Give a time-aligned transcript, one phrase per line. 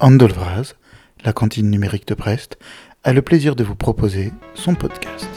[0.00, 0.74] Andolvraz,
[1.24, 2.56] la cantine numérique de Brest,
[3.04, 5.28] a le plaisir de vous proposer son podcast.«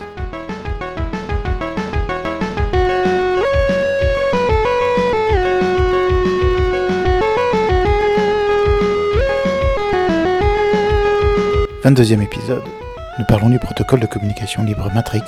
[11.84, 12.64] 22e épisode.
[13.20, 15.24] Nous parlons du protocole de communication libre Matrix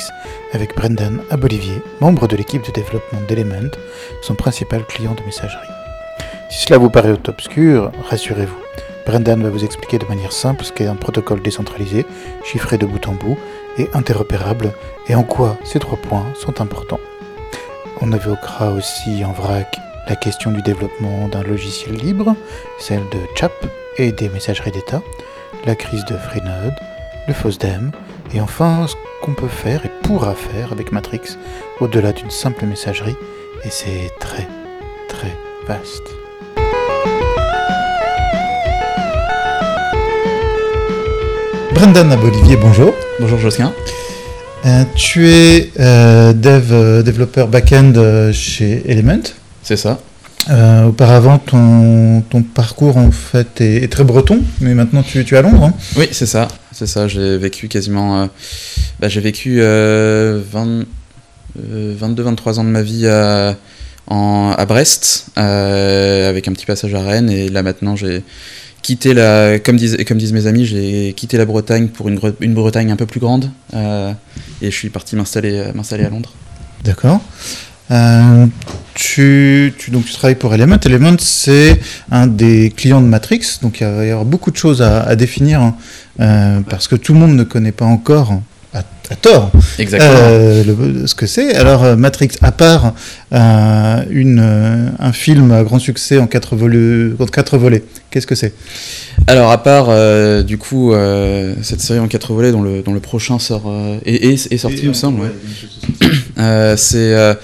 [0.54, 3.70] avec Brendan Abolivier, membre de l'équipe de développement d'Element,
[4.22, 5.68] son principal client de messagerie.
[6.50, 8.65] Si cela vous paraît obscur, rassurez-vous.
[9.06, 12.06] Brendan va vous expliquer de manière simple ce qu'est un protocole décentralisé,
[12.44, 13.38] chiffré de bout en bout
[13.78, 14.74] et interopérable,
[15.08, 17.00] et en quoi ces trois points sont importants.
[18.02, 19.78] On évoquera aussi en vrac
[20.10, 22.36] la question du développement d'un logiciel libre,
[22.80, 23.54] celle de CHAP
[23.98, 25.02] et des messageries d'État,
[25.66, 26.76] la crise de Freenode,
[27.28, 27.92] le FOSDEM,
[28.34, 31.38] et enfin ce qu'on peut faire et pourra faire avec Matrix
[31.80, 33.16] au-delà d'une simple messagerie,
[33.64, 34.48] et c'est très
[35.08, 35.36] très
[35.68, 36.25] vaste.
[41.76, 42.94] Brendan Abolivier, bonjour.
[43.20, 43.74] Bonjour Josquin.
[44.66, 47.94] Euh, tu es euh, dev, euh, développeur back-end
[48.34, 49.22] chez Element.
[49.64, 50.00] C'est ça.
[50.50, 55.36] Euh, auparavant, ton, ton parcours en fait est, est très breton, mais maintenant tu, tu
[55.36, 55.64] es à Londres.
[55.64, 55.74] hein.
[55.98, 56.48] Oui, c'est ça.
[56.72, 57.08] C'est ça.
[57.08, 58.22] J'ai vécu quasiment.
[58.24, 58.26] euh,
[59.00, 60.84] bah, j'ai vécu euh, 20
[61.72, 63.56] euh, 22-23 ans de ma vie à,
[64.08, 67.30] en- à Brest, avec un petit passage à Rennes.
[67.30, 68.24] Et là maintenant, j'ai
[68.86, 69.58] quitté la.
[69.60, 72.96] Comme disent, comme disent mes amis, j'ai quitté la Bretagne pour une, une Bretagne un
[72.96, 73.50] peu plus grande.
[73.74, 74.14] euh,
[74.62, 76.34] et je suis parti m'installer m'installer à Londres.
[76.84, 77.20] D'accord.
[77.92, 78.46] Euh,
[78.94, 80.78] tu, tu, donc tu travailles pour Element.
[80.86, 81.80] Element, c'est
[82.12, 85.62] un des clients de Matrix, donc il va y avoir beaucoup de choses à, définir,
[85.62, 85.76] hein,
[86.20, 88.40] euh, parce que tout le monde ne connaît pas encore,
[89.12, 90.12] à, tort, Exactement.
[90.14, 91.56] euh, le- ce que c'est.
[91.56, 92.94] Alors euh, Matrix, à part
[93.34, 98.28] euh, une, euh, un film à grand succès en quatre, volets, en quatre volets, qu'est-ce
[98.28, 98.54] que c'est?
[99.28, 100.94] Alors, à part euh, du coup
[101.62, 103.72] cette série en quatre volets dont le, dont le prochain sort
[104.06, 105.22] est, est- est sorti, il me semble.
[105.22, 106.76] ouais.
[106.78, 107.36] C'est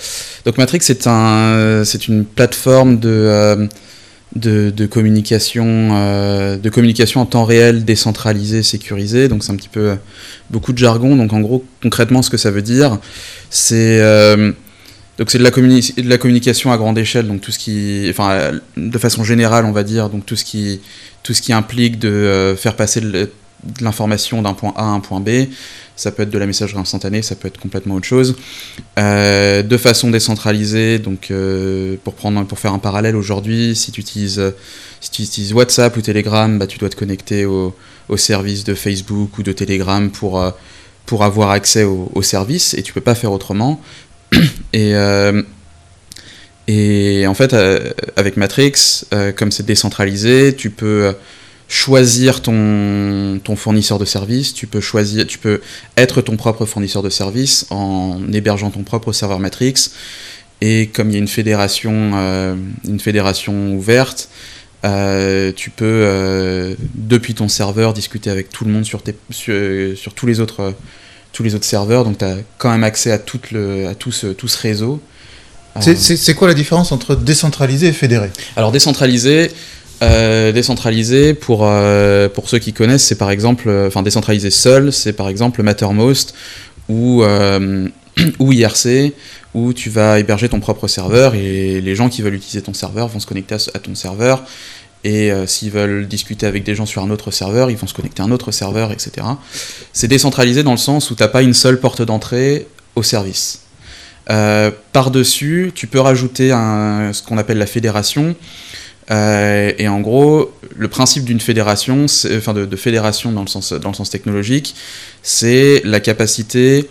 [0.46, 3.70] donc Matrix, c'est un, c'est une plateforme de
[4.36, 9.28] de, communication, euh, de communication en temps réel, décentralisée, sécurisée.
[9.28, 9.96] Donc c'est un petit peu euh,
[10.50, 11.16] beaucoup de jargon.
[11.16, 12.98] Donc en gros, concrètement, ce que ça veut dire,
[13.50, 14.52] c'est euh,
[15.18, 17.28] de la, de la communication à grande échelle.
[17.28, 20.80] Donc tout ce qui, enfin, de façon générale, on va dire, donc tout ce qui,
[21.24, 23.30] tout ce qui implique de faire passer le-
[23.64, 25.48] de l'information d'un point A à un point B.
[25.96, 28.36] Ça peut être de la messagerie instantanée, ça peut être complètement autre chose.
[28.98, 34.02] Euh, de façon décentralisée, donc euh, pour, prendre, pour faire un parallèle aujourd'hui, si tu
[34.02, 34.52] utilises, euh,
[35.00, 37.76] si utilises WhatsApp ou Telegram, bah, tu dois te connecter au,
[38.10, 40.44] au service de Facebook ou de Telegram pour,
[41.06, 43.82] pour avoir accès au, au service et tu peux pas faire autrement.
[44.74, 44.94] Et,
[46.68, 47.54] et en fait,
[48.16, 49.04] avec Matrix,
[49.36, 51.14] comme c'est décentralisé, tu peux
[51.72, 55.62] choisir ton, ton fournisseur de service, tu peux choisir, tu peux
[55.96, 59.92] être ton propre fournisseur de service en hébergeant ton propre serveur Matrix.
[60.60, 62.56] Et comme il y a une fédération, euh,
[62.86, 64.28] une fédération ouverte,
[64.84, 69.98] euh, tu peux euh, depuis ton serveur discuter avec tout le monde sur, tes, sur,
[69.98, 70.74] sur tous les autres,
[71.32, 72.04] tous les autres serveurs.
[72.04, 75.02] Donc tu as quand même accès à, tout, le, à tout, ce, tout ce réseau.
[75.80, 78.30] C'est quoi la différence entre décentralisé et fédéré?
[78.58, 79.52] Alors décentralisé,
[80.04, 84.92] euh, décentralisé pour euh, pour ceux qui connaissent, c'est par exemple, euh, enfin décentralisé seul,
[84.92, 86.34] c'est par exemple Mattermost
[86.90, 87.24] ou
[88.40, 89.14] ou IRC
[89.54, 93.10] où tu vas héberger ton propre serveur et les gens qui veulent utiliser ton serveur
[93.10, 94.44] vont se connecter à, ton serveur
[95.04, 98.22] et s'ils veulent discuter avec des gens sur un autre serveur, ils vont se connecter
[98.22, 99.28] à un autre serveur, etc.
[99.94, 103.62] C'est décentralisé dans le sens où t'as pas une seule porte d'entrée au service.
[104.26, 108.36] Par-dessus, tu peux rajouter ce qu'on appelle la fédération.
[109.12, 114.76] Euh, et en gros, le principe d'une fédération, enfin de, fédération dans le sens, technologique,
[115.22, 116.90] c'est la capacité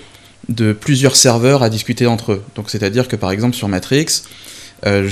[0.48, 2.42] de plusieurs serveurs à discuter entre eux.
[2.56, 4.22] Donc c'est-à-dire que par exemple sur Matrix,
[4.86, 5.08] euh,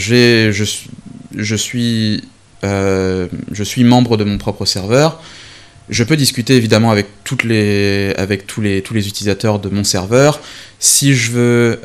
[2.64, 5.22] euh, je suis membre de mon propre serveur.
[5.88, 10.40] Je peux discuter évidemment avec, tous, les, tous les utilisateurs de mon serveur.
[10.78, 11.80] Si je veux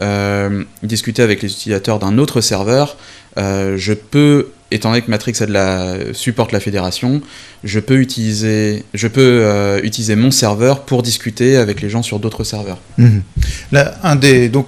[0.81, 2.97] discuter avec les utilisateurs d'un autre serveur,
[3.37, 7.21] je peux, étant donné que Matrix a de la, supporte la fédération,
[7.63, 12.19] je peux utiliser, je peux, euh, utiliser mon serveur pour discuter avec les gens sur
[12.19, 12.79] d'autres serveurs.
[12.97, 13.21] Mhm.
[13.71, 14.67] Là, un des, donc,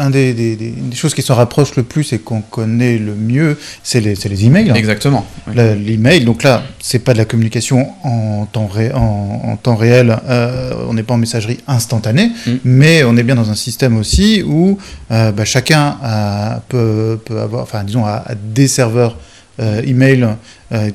[0.00, 3.16] un des, des- des- des choses qui s'en rapproche le plus et qu'on connaît le
[3.16, 4.70] mieux, c'est les, les emails.
[4.70, 4.74] hein.
[4.74, 5.26] Exactement.
[5.48, 5.54] oui.
[5.56, 10.16] L'email, donc là, c'est pas de la communication en temps, ré- en, en temps réel,
[10.28, 12.50] euh, on n'est pas en messagerie instantanée, Mm.
[12.64, 14.78] mais on est bien dans un système aussi où
[15.10, 19.16] euh, bah, chacun a- peut, peut avoir, enfin disons, a, a des serveurs
[19.58, 20.28] email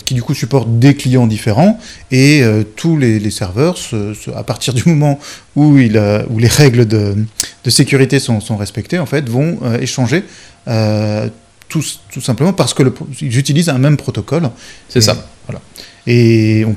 [0.06, 1.80] qui du coup supporte des clients différents
[2.12, 2.44] et
[2.75, 3.77] tous les, serveurs,
[4.36, 5.19] à partir du moment
[5.56, 7.15] où, il, où les règles de,
[7.63, 10.24] de sécurité sont, sont, respectées, en fait, vont échanger
[11.69, 12.83] tout, tout, simplement parce que
[13.21, 14.50] ils utilisent un même protocole.
[14.89, 15.27] C'est ça.
[15.48, 15.62] Voilà.
[16.05, 16.73] Et on,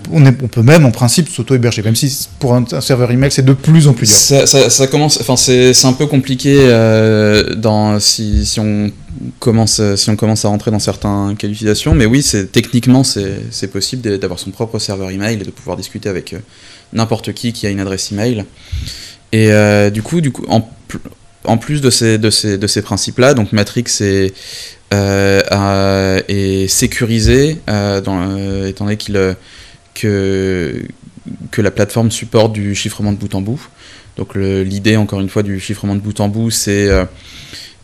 [0.47, 3.93] peut même, en principe, s'auto-héberger, même si pour un, serveur email, c'est de plus en
[3.93, 4.47] plus dur.
[4.47, 8.93] Ça, commence, enfin, c'est un peu compliqué euh, dans, si, si, on
[9.41, 14.19] commence, si on commence à rentrer dans certains cas d'utilisation, mais oui, techniquement, c'est possible
[14.19, 16.39] d'avoir son propre serveur email et de pouvoir discuter avec euh,
[16.93, 18.45] n'importe qui qui a une adresse email.
[19.33, 20.47] Et euh, du coup, du coup
[21.47, 24.35] en plus de ces, principes-là, donc Matrix est,
[24.95, 28.97] euh, sécurisé, euh, euh, étant donné
[29.95, 30.87] que
[31.59, 33.61] la plateforme supporte du chiffrement de bout en bout.
[34.17, 36.89] Donc l'idée, encore une fois, du chiffrement de bout en bout, c'est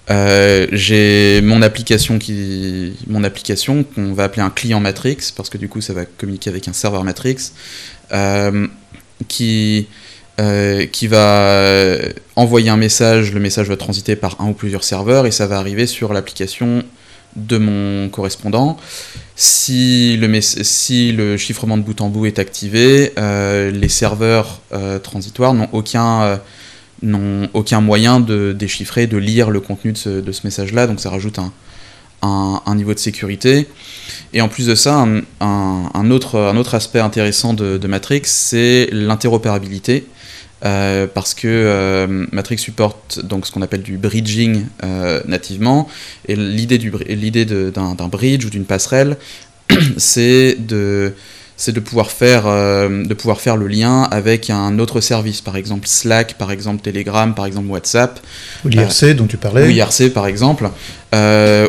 [0.09, 5.69] j'ai mon application qui mon application qu'on va appeler un client Matrix parce que du
[5.69, 7.53] coup ça va communiquer avec un serveur Matrix
[9.29, 9.87] qui
[10.41, 11.99] euh, qui va
[12.37, 15.59] envoyer un message, le message va transiter par un ou plusieurs serveurs et ça va
[15.59, 16.85] arriver sur l'application
[17.37, 18.77] de mon correspondant.
[19.37, 25.69] Si le, chiffrement de bout en bout est activé, euh, les serveurs euh, transitoires n'ont
[25.73, 26.41] aucun,
[27.81, 31.53] moyen de déchiffrer, de lire le contenu de ce, message-là, donc ça rajoute un,
[32.23, 33.67] un, niveau de sécurité.
[34.33, 35.07] Et en plus de ça,
[35.41, 40.07] un, autre, un autre aspect intéressant de, de Matrix, c'est l'interopérabilité.
[40.65, 45.89] Euh, parce que euh, Matrix supporte donc ce qu'on appelle du bridging euh, nativement,
[46.29, 46.79] et l'idée
[47.45, 49.17] d'un bridge ou d'une passerelle,
[49.97, 51.15] c'est de
[51.57, 55.87] c'est de pouvoir faire de pouvoir faire le lien avec un autre service, par exemple
[55.87, 58.19] Slack, par exemple Telegram, par exemple WhatsApp.
[58.65, 59.67] Ou l'IRC dont tu parlais.
[59.67, 60.71] Ou l'IRC par exemple.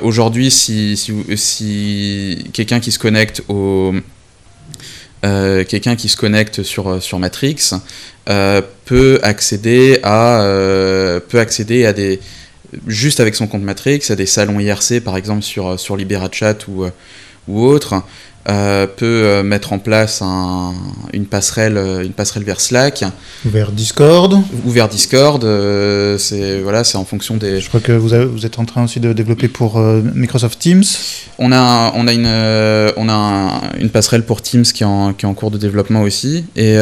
[0.01, 3.93] Aujourd'hui, si, si, si quelqu'un qui se connecte au
[5.23, 7.71] euh, quelqu'un qui se connecte sur, euh, Matrix
[8.29, 10.39] euh, peut accéder à
[11.29, 12.19] peut accéder à des
[12.87, 16.85] juste avec son compte Matrix à des salons IRC par exemple sur sur LiberaChat ou
[17.47, 18.03] ou autre
[18.49, 20.73] euh, peut euh, mettre en place un,
[21.13, 23.05] une, passerelle, euh, une passerelle vers Slack.
[23.45, 24.37] Ou vers Discord.
[24.65, 25.41] Ou vers Discord.
[26.19, 27.61] c'est voilà, en fonction des.
[27.61, 30.83] Je crois que vous, avez, vous êtes en train aussi de développer pour Microsoft Teams.
[31.39, 32.27] On a, on a, une,
[32.97, 36.01] on a une passerelle pour Teams qui est, en, qui est en cours de développement
[36.01, 36.45] aussi.
[36.57, 36.77] Et,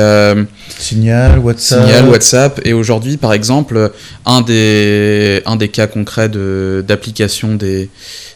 [0.79, 1.85] Signal, WhatsApp.
[1.85, 2.61] Signal, WhatsApp.
[2.65, 3.91] Et aujourd'hui, par exemple,
[4.25, 7.89] un des, un des cas concrets d'application des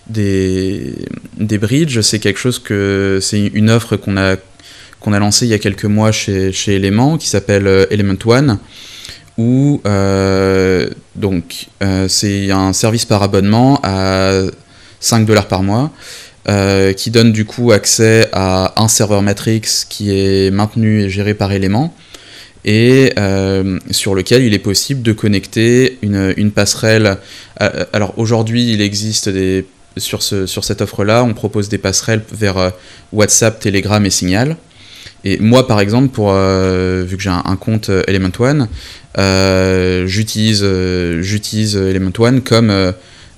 [0.08, 0.96] des,
[1.38, 4.36] des bridges, c'est quelque chose que c'est une offre qu'on a
[5.00, 8.18] qu'on a lancée il y a quelques mois chez, chez Element qui s'appelle euh, Element
[8.26, 8.58] One
[9.38, 14.42] où euh, donc euh, c'est un service par abonnement à
[15.02, 15.92] 5 dollars par mois
[16.96, 21.52] qui donne du coup accès à un serveur Matrix qui est maintenu et géré par
[21.52, 21.96] Element
[22.64, 23.16] et
[23.90, 27.18] sur lequel il est possible de connecter une, une passerelle.
[27.94, 29.66] alors aujourd'hui, il existe des
[29.98, 32.70] sur, ce, sur cette offre-là, on propose des passerelles vers euh,
[33.14, 34.58] WhatsApp, Telegram et Signal.
[35.24, 38.68] Et moi, par exemple, pour, euh, vu que j'ai un, compte euh, Element One,
[40.08, 40.64] j'utilise
[41.22, 42.94] j'utilise Element One comme,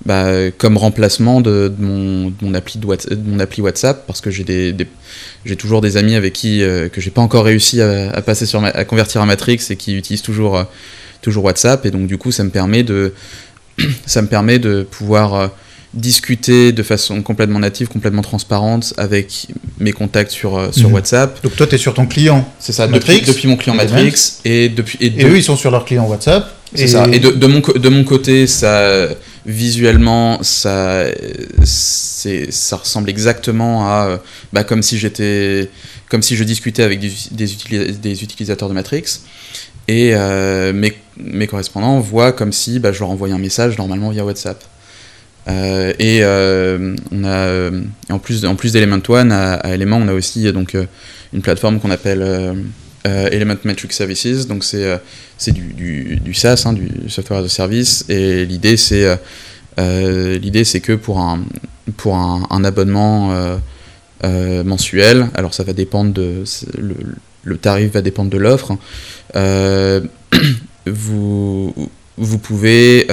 [0.05, 4.75] bah, comme remplacement de, mon, mon, appli de, mon appli WhatsApp parce que j'ai des,
[5.57, 9.21] toujours des amis avec qui que j'ai pas encore réussi à, passer sur à convertir
[9.21, 10.65] à Matrix et qui utilisent toujours
[11.21, 13.13] toujours WhatsApp et donc du coup ça me permet de
[14.05, 15.51] ça me permet de pouvoir
[15.93, 19.47] discuter de façon complètement native, complètement transparente avec
[19.79, 20.95] mes contacts sur, euh, sur mhm.
[20.95, 21.43] WhatsApp.
[21.43, 24.39] Donc toi, tu es sur ton client C'est ça, Matrix, depuis, mon client Matrix.
[24.45, 26.53] Et, depuis, et, eux, ils sont sur leur client WhatsApp.
[26.75, 27.07] C'est ça.
[27.13, 29.07] Et de, de, mon, de mon côté, ça,
[29.47, 31.05] visuellement, ça,
[31.63, 34.17] ça ressemble exactement à euh,
[34.51, 35.69] bah, comme si j'étais
[36.09, 39.21] comme si je discutais avec des, des, utilisateurs de Matrix.
[39.87, 44.09] Et euh, mes, mes, correspondants voient comme si bah, je leur envoyais un message normalement
[44.09, 44.61] via WhatsApp.
[45.47, 48.99] Euh, et euh, on a, euh, en plus, en plus d'Element
[49.31, 50.75] à, Element, on a aussi donc,
[51.33, 52.21] une plateforme qu'on appelle
[53.03, 54.47] Element Metric Services.
[54.47, 54.99] Donc c'est
[55.37, 58.05] c'est du, SaaS, hein, du Software as a Service.
[58.09, 59.17] Et l'idée c'est
[59.77, 61.43] l'idée que pour un,
[61.95, 63.57] pour un, abonnement
[64.23, 66.43] mensuel, alors ça va dépendre de
[66.77, 66.95] le,
[67.43, 68.77] le tarif va dépendre de l'offre.
[70.85, 71.73] vous
[72.17, 73.07] vous pouvez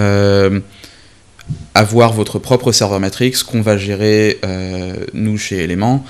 [1.75, 6.05] avoir votre propre serveur Matrix qu'on va gérer euh, nous chez Element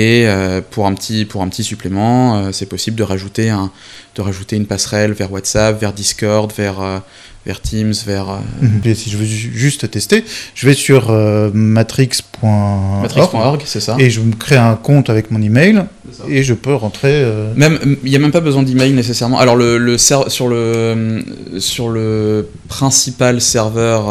[0.00, 0.28] Et
[0.70, 3.72] pour, un petit, pour un petit supplément, c'est possible de rajouter, un,
[4.14, 7.02] de rajouter une passerelle vers WhatsApp, vers Discord, vers
[7.48, 8.30] vers Teams, vers.
[8.30, 8.94] Euh, mhm.
[8.94, 10.22] si je veux juste tester,
[10.54, 13.62] je vais sur euh, matrix.org.
[13.64, 13.96] C'est ça.
[13.98, 15.84] Et je me crée un compte avec mon email
[16.28, 17.12] et je peux rentrer.
[17.12, 19.38] Euh, même, il n'y a même pas besoin d'email nécessairement.
[19.38, 21.24] Alors le, le sur le
[21.58, 24.08] sur le principal serveur,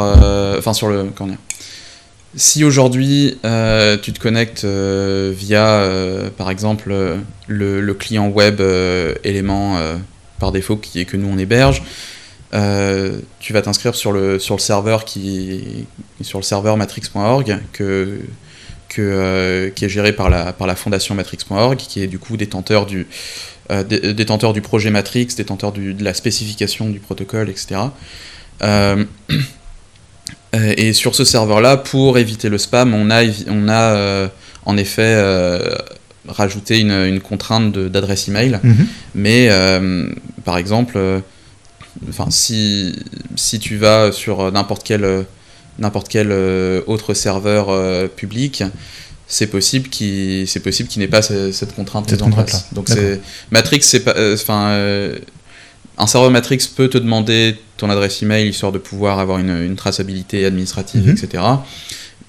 [0.57, 1.37] enfin sur le comment dire,
[2.37, 5.89] si aujourd'hui tu te connectes via,
[6.37, 6.93] par exemple,
[7.47, 8.61] le, client web
[9.23, 9.77] élément
[10.39, 11.83] par défaut qui est que nous on héberge,
[12.53, 15.85] euh, tu vas t'inscrire sur le, sur le serveur qui
[16.21, 18.21] sur le serveur matrix.org que,
[18.87, 22.37] que euh, qui est géré par la, par la fondation matrix.org qui est du coup
[22.37, 23.05] détenteur du,
[23.69, 27.81] euh, détenteur du projet Matrix, détenteur du, de la spécification du protocole, etc.
[30.53, 34.29] et sur ce serveur-là, pour éviter le spam, on a, on a
[34.65, 35.21] en effet
[36.27, 38.59] rajouté une, une contrainte d'adresse email.
[38.63, 38.73] Mm
[39.15, 39.49] Mais
[40.45, 40.97] par exemple,
[42.09, 42.95] enfin, si,
[43.35, 45.25] si tu vas sur n'importe quel,
[45.79, 48.63] n'importe quel euh, autre serveur euh, public,
[49.27, 53.19] c'est possible qu'il c'est possible qu'il n'ait pas cette contrainte cette contrainte donc c'est
[53.51, 54.73] Matrix c'est pas euh, enfin
[55.97, 59.75] un serveur Matrix peut te demander ton adresse email histoire de pouvoir avoir une, une
[59.75, 61.11] traçabilité administrative mhm.
[61.11, 61.43] etc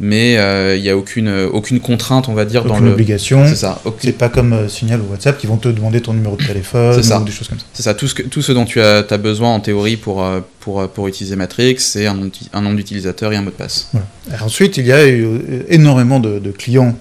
[0.00, 3.46] mais il euh, n'y a aucune, aucune contrainte, on va dire, dans l'obligation.
[3.48, 3.80] C'est ça.
[3.98, 6.96] C'est pas comme euh, Signal ou WhatsApp qui vont te demander ton numéro de téléphone
[6.96, 7.64] ou des choses comme ça.
[7.72, 7.94] C'est ça.
[7.94, 10.88] Tout ce, que, tout ce dont tu as, as besoin en théorie pour, euh, pour,
[10.88, 12.16] pour utiliser Matrix, c'est un,
[12.52, 13.90] un, nom d'utilisateur et un mot de passe.
[14.40, 16.96] ensuite, il y a eu énormément de, clients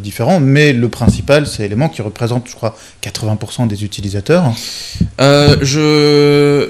[0.00, 4.52] différents, mais le principal, c'est l'élément qui représente, je crois, 80% des utilisateurs.
[5.18, 6.68] je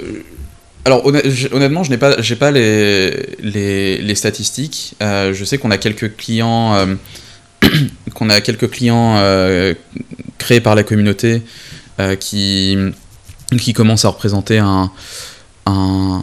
[0.84, 4.94] alors honnêtement, je n'ai pas, j'ai pas les, les, statistiques.
[5.02, 6.94] Euh, je sais qu'on a quelques clients, euh,
[8.14, 9.74] qu'on a quelques clients euh,
[10.38, 11.42] créés par la communauté
[12.18, 12.92] qui
[13.74, 14.90] commencent à représenter un,
[15.66, 16.22] un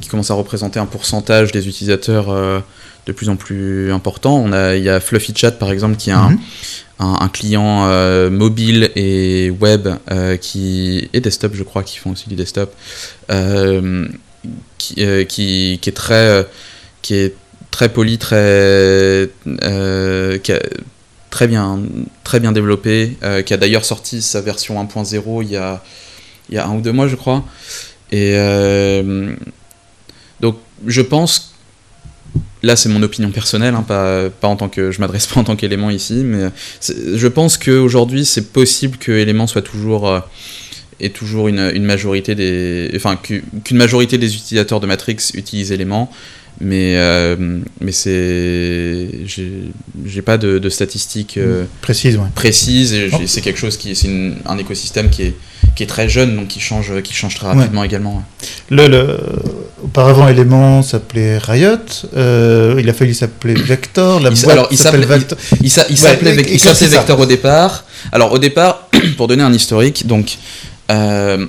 [0.00, 2.64] qui commencent à représenter un pourcentage des utilisateurs
[3.10, 4.36] de plus en plus important.
[4.36, 6.38] On a, il y a Fluffy Chat par exemple qui a un, mhm
[7.00, 12.28] un, client euh, mobile et web euh, qui et desktop je crois qui font aussi
[12.28, 12.74] du desktop
[13.30, 14.06] euh,
[14.76, 14.94] qui,
[15.26, 16.46] qui, qui, est très
[17.00, 17.34] qui est
[17.70, 20.60] très poli très qui a,
[21.30, 21.80] très bien
[22.22, 25.82] très bien développé qui a d'ailleurs sorti sa version 1.0 il y a
[26.50, 27.44] il y a un ou deux mois je crois
[28.12, 28.34] et
[30.40, 31.49] donc je pense
[32.62, 35.44] là c'est mon opinion personnelle, hein, pas, pas, en tant que je m'adresse pas en
[35.44, 36.48] tant qu'élément ici, mais
[36.80, 40.20] je pense qu'aujourd'hui c'est possible que élément soit toujours euh,
[41.00, 43.42] est toujours une, une, majorité des, enfin qu'une
[43.76, 46.10] majorité des utilisateurs de Matrix utilisent élément,
[46.60, 52.28] mais euh, mais c'est j'ai pas de, de statistiques euh, précises, ouais.
[52.34, 54.10] précises et c'est quelque chose qui c'est
[54.44, 55.34] un écosystème qui est
[55.80, 58.22] qui est très jeune, donc qui change, qui change très rapidement également.
[58.68, 59.18] Le, le,
[59.82, 61.78] auparavant, Element s'appelait Riot.
[62.14, 64.20] Euh, il a fallu s'appeler Vector.
[64.20, 65.38] La boîte alors, il s'appelait Vector.
[65.62, 67.86] Il, s'appelait Vector au départ.
[68.12, 70.36] Alors, au départ, pour donner un historique, donc.
[70.90, 71.46] Euh,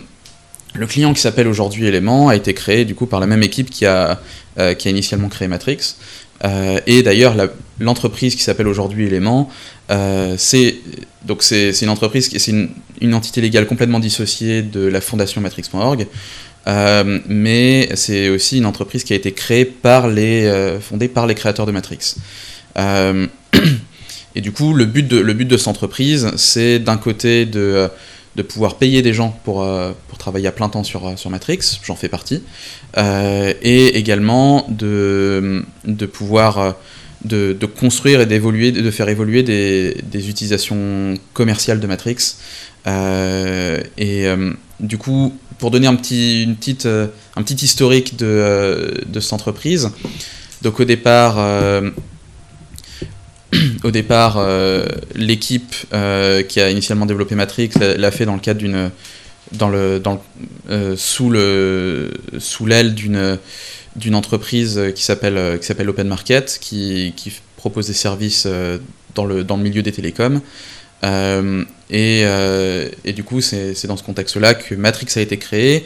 [0.73, 3.69] le client qui s'appelle aujourd'hui Element a été créé du coup par la même équipe
[3.69, 4.21] qui a,
[4.57, 5.95] euh, qui a initialement créé Matrix.
[6.43, 7.35] Euh, et d'ailleurs,
[7.79, 9.49] l'entreprise qui s'appelle aujourd'hui Element,
[9.91, 10.77] euh, c'est
[11.81, 12.51] une entreprise, c'est
[13.01, 16.07] une, entité légale complètement dissociée de la fondation Matrix.org,
[16.67, 21.35] euh, mais c'est aussi une entreprise qui a été créée par les, fondée par les
[21.35, 22.15] créateurs de Matrix.
[24.35, 27.89] et du coup, le but de, le but de cette entreprise, c'est d'un côté de
[28.35, 31.29] de pouvoir payer des gens pour, euh, pour travailler à plein temps sur, euh, sur
[31.29, 32.43] Matrix, j'en fais partie,
[32.97, 36.75] euh, et également de, de pouvoir
[37.25, 42.35] de, construire et d'évoluer, de faire évoluer des, des, utilisations commerciales de Matrix.
[42.87, 44.25] et
[44.79, 49.91] du coup, pour donner un petit, une petite, un petit historique de, de cette entreprise,
[50.63, 51.35] donc au départ,
[53.83, 58.59] au départ, euh, l'équipe euh, qui a initialement développé Matrix l'a fait dans le cadre
[58.59, 58.91] d'une,
[59.51, 60.01] dans le,
[60.69, 63.37] euh, sous le, sous l'aile d'une,
[64.13, 65.37] entreprise qui s'appelle,
[65.87, 68.47] Open Market, qui, qui propose des services
[69.15, 70.41] dans le, dans le milieu des télécoms.
[71.03, 75.85] et, et, du coup, c'est, dans ce contexte-là que Matrix a été créé.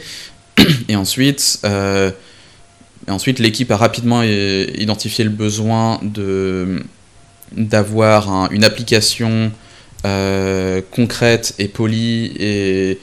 [0.88, 6.82] Et ensuite, et ensuite l'équipe a rapidement identifié le besoin de
[7.52, 9.52] d'avoir une application
[10.04, 13.00] euh, concrète et polie et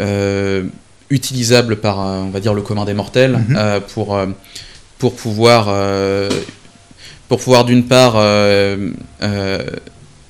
[0.00, 0.64] euh,
[1.10, 3.80] utilisable par, euh, on va dire, le commun des mortels mhm.
[3.88, 4.18] pour,
[4.98, 5.66] pour pouvoir,
[7.28, 8.14] pour pouvoir d'une part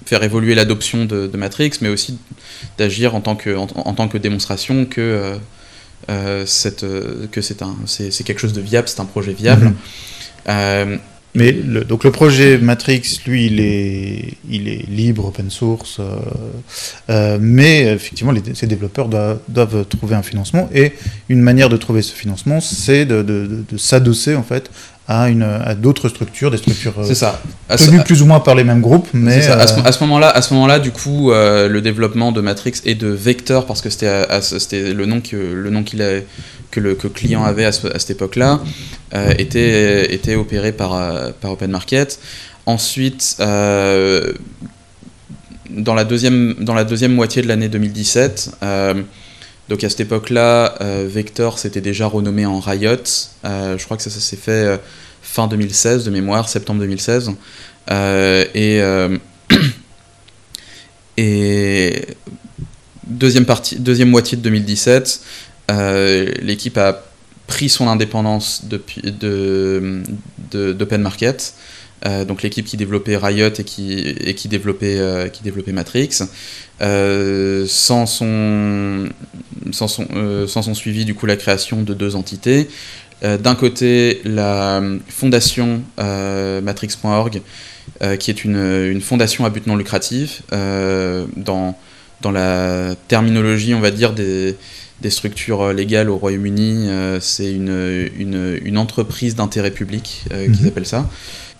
[0.06, 2.18] faire évoluer l'adoption de, Matrix, mais aussi
[2.78, 5.38] d'agir en, tant que, en, tant que démonstration que,
[6.46, 6.86] cette,
[7.30, 9.74] que c'est, un, c'est, quelque chose de viable, c'est un projet viable.
[10.46, 10.98] Mhm.
[11.34, 16.16] Mais le, donc le projet Matrix, lui, il est, il est libre, open source, euh,
[17.10, 20.68] euh, mais effectivement, les, ces développeurs doivent, trouver un financement.
[20.74, 20.92] Et
[21.28, 24.70] une manière de trouver ce financement, c'est de, de, de s'adosser en fait
[25.06, 27.40] à, une, à d'autres structures, des structures c'est ça.
[27.76, 29.08] tenues plus ou moins par les mêmes groupes.
[29.14, 32.42] Mais À, ce, à ce moment-là, à ce moment-là, du coup, euh, le développement de
[32.42, 36.20] Matrix et de Vector, parce que c'était, c'était le nom que le nom qu'il a,
[36.80, 38.60] que le, client avait à, cette époque-là,
[39.14, 42.18] euh, était, était opéré par par Open Market.
[42.66, 43.36] Ensuite.
[43.40, 44.32] Euh,
[45.70, 48.52] dans la, deuxième, dans la deuxième moitié de l'année 2017,
[49.68, 52.96] donc à cette époque-là, euh, Vector s'était déjà renommé en Riot.
[53.44, 54.76] Euh, je crois que ça, s'est fait euh,
[55.20, 57.32] fin 2016 de mémoire, septembre 2016.
[58.54, 58.80] et,
[61.18, 62.06] et
[63.06, 65.20] deuxième, partie, deuxième moitié de 2017,
[65.68, 67.04] l'équipe a
[67.46, 70.02] pris son indépendance depuis de,
[70.52, 71.54] d'Open Market.
[72.26, 76.20] donc l'équipe qui développait Riot et qui, et qui, développait, qui développait Matrix.
[76.80, 79.08] sans son
[79.72, 82.68] sans son, euh, sans son suivi du coup la création de deux entités.
[83.24, 87.42] Euh, d'un côté, la fondation euh, matrix.org,
[88.20, 91.76] qui est une, une, fondation à but non lucratif, dans,
[92.20, 94.54] dans la terminologie, on va dire, des,
[95.00, 96.88] des structures légales au Royaume-Uni,
[97.20, 100.68] c'est une, une, une, entreprise d'intérêt public qu'ils mhm.
[100.68, 101.08] appellent ça.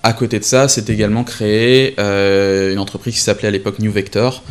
[0.02, 4.42] À côté de ça, c'est également créé une entreprise qui s'appelait à l'époque New Vector,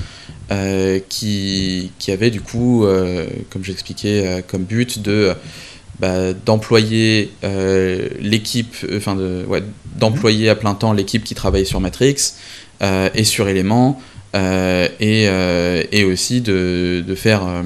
[0.50, 5.34] euh, qui, qui, avait du coup, euh, comme j'expliquais, euh, comme but de
[6.00, 7.34] bah, d'employer
[8.22, 9.62] l'équipe, enfin de, ouais,
[9.98, 12.36] d'employer à plein temps l'équipe qui travaillait sur Matrix
[12.82, 14.00] et sur Element,
[14.36, 15.28] et,
[15.92, 17.64] et, aussi de, de faire,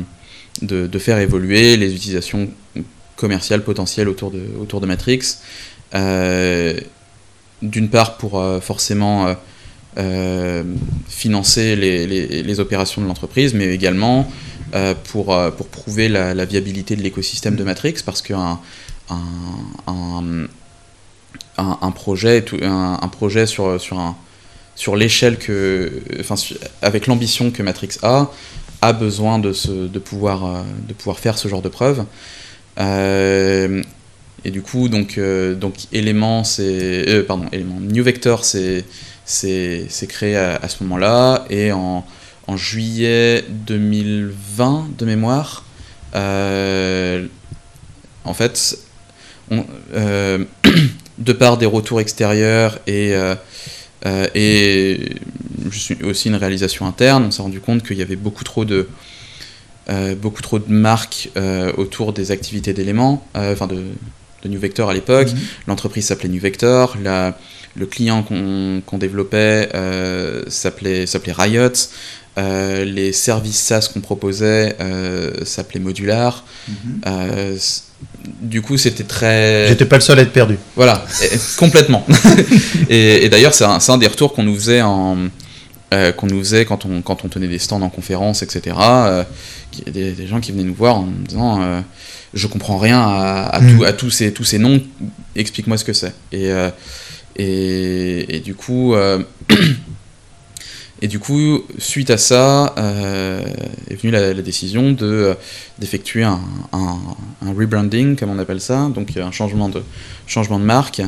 [0.62, 2.50] de, faire évoluer les utilisations
[3.16, 5.38] commerciales potentielles autour de, autour de Matrix.
[7.62, 9.36] D'une part pour forcément
[9.98, 10.64] euh,
[11.10, 14.32] financer les, les, opérations de l'entreprise, mais également
[14.74, 18.58] euh, pour, euh, pour prouver la, viabilité de l'écosystème de Matrix, parce qu'un
[19.10, 20.48] un,
[21.58, 24.16] un, projet, un, projet sur, sur, un,
[24.76, 26.36] sur l'échelle que, enfin,
[26.82, 28.32] avec l'ambition que Matrix a,
[28.82, 29.54] a besoin de,
[29.88, 32.04] de, pouvoir, de pouvoir faire ce genre de preuves.
[32.80, 35.20] et du coup, donc,
[35.92, 38.86] élément, c'est, pardon, New Vector, c'est
[39.26, 41.46] c'est créé à, ce moment-là.
[41.50, 42.06] Et en,
[42.56, 45.64] juillet 2020, de mémoire,
[46.16, 47.26] euh,
[48.26, 48.78] en fait,
[49.94, 50.44] euh,
[51.18, 53.14] de par des retours extérieurs et,
[54.06, 55.16] euh, et
[56.04, 58.88] aussi une réalisation interne, on s'est rendu compte qu'il y avait beaucoup trop de,
[60.22, 61.30] beaucoup trop de marques
[61.78, 63.84] autour des activités d'éléments, enfin de,
[64.46, 65.28] New Vector à l'époque.
[65.28, 65.68] Mm-hmm.
[65.68, 66.98] L'entreprise s'appelait New Vector.
[67.04, 67.38] La,
[67.76, 71.72] le client qu'on développait euh, s'appelait Riot.
[72.38, 76.46] Euh, les services SaaS qu'on proposait euh, s'appelaient Modular.
[76.68, 77.02] Mhm.
[78.42, 79.68] Du coup, c'était très.
[79.68, 80.58] J'étais pas le seul à être perdu.
[80.76, 81.06] Voilà,
[81.58, 82.06] complètement.
[82.90, 85.18] et, d'ailleurs, c'est un, un, des retours qu'on nous faisait en,
[86.18, 88.76] qu'on nous faisait quand on, quand on tenait des stands en conférence, etc.
[88.80, 89.24] Euh,
[89.92, 91.84] des, des, gens qui venaient nous voir en disant
[92.34, 93.84] Je comprends rien à, à, mhm.
[93.84, 94.82] à tous, ces, tous ces noms,
[95.36, 96.14] explique-moi ce que c'est.
[96.32, 96.52] Et,
[97.36, 99.24] et, du coup, euh,
[101.02, 103.44] et du coup, suite à ça, euh,
[103.90, 105.34] est venue la, décision de euh,
[105.80, 106.40] d'effectuer un,
[106.74, 109.82] un, rebranding, comme on appelle ça, donc un changement de
[110.28, 111.02] changement de marque.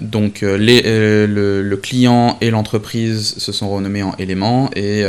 [0.00, 0.82] donc les,
[1.26, 5.04] le, client et l'entreprise se sont renommés en Element et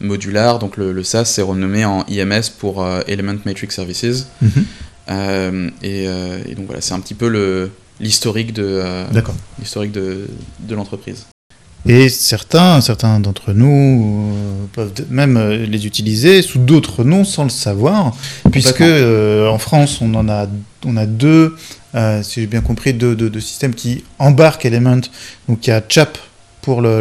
[0.00, 4.26] Modular, donc le, SaaS s'est renommé en IMS pour Element Matrix Services.
[4.42, 5.70] Mm-hmm.
[5.82, 9.04] et, et, donc voilà, c'est un petit peu le, l'historique de, euh,
[9.58, 10.26] l'historique de,
[10.60, 11.26] de l'entreprise.
[11.86, 17.44] Et certains, certains d'entre nous euh, peuvent même euh, les utiliser sous d'autres noms sans
[17.44, 18.16] le savoir,
[18.50, 20.46] puisque en France on en a,
[20.86, 21.56] on a deux,
[22.22, 25.00] si j'ai bien compris, deux, deux, systèmes qui embarquent Element.
[25.48, 26.18] Donc il y a CHAP
[26.62, 27.00] pour le,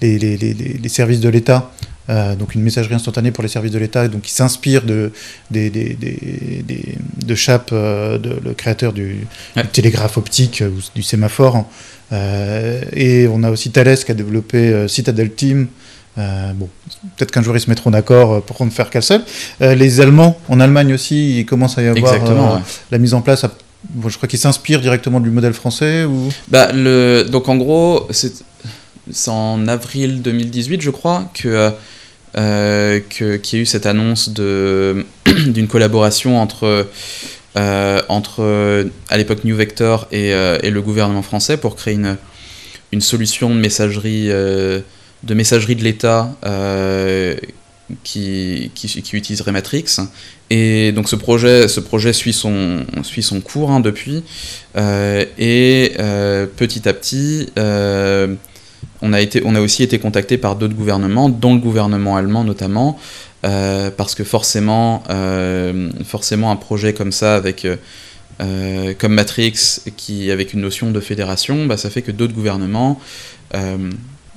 [0.00, 1.70] les, les, les, les, services de l'État
[2.10, 5.12] euh, donc une messagerie instantanée pour les services de l'État, donc qui s'inspire de,
[5.50, 6.94] des, des, des,
[7.24, 9.26] de Chap, euh, de, le créateur du,
[9.72, 11.66] télégraphe optique ou du sémaphore.
[12.12, 15.68] Euh, et on a aussi Thales qui a développé Citadel Team.
[16.16, 16.68] bon,
[17.16, 19.22] peut-être qu'un jour ils se mettront d'accord pour ne faire qu'un seul.
[19.60, 23.44] les Allemands, en Allemagne aussi, il commence à y avoir la mise en place.
[24.06, 26.30] je crois qu'ils s'inspirent directement du modèle français ou?
[26.48, 27.26] Bah, le...
[27.30, 28.42] donc en gros, c'est
[29.10, 31.72] c'est en avril 2018, je crois, que
[32.38, 36.86] euh, qu'il y a eu cette annonce d'une collaboration entre,
[37.56, 42.16] euh, entre à l'époque New Vector et, euh, et, le gouvernement français pour créer une,
[42.92, 44.84] une solution de messagerie, de,
[45.34, 46.30] messagerie de l'État
[48.04, 49.96] qui, qui, qui, utiliserait Matrix.
[50.50, 54.22] Et donc ce projet, ce projet suit, son, suit son cours hein, depuis.
[54.76, 55.92] et
[56.56, 57.48] petit à petit
[59.02, 62.44] on a, été, on a aussi été contacté par d'autres gouvernements, dont le gouvernement allemand
[62.44, 62.98] notamment,
[63.44, 67.66] euh, parce que forcément, euh, forcément un projet comme ça, avec,
[68.40, 73.00] euh, comme Matrix, qui, avec une notion de fédération, bah, ça fait que d'autres gouvernements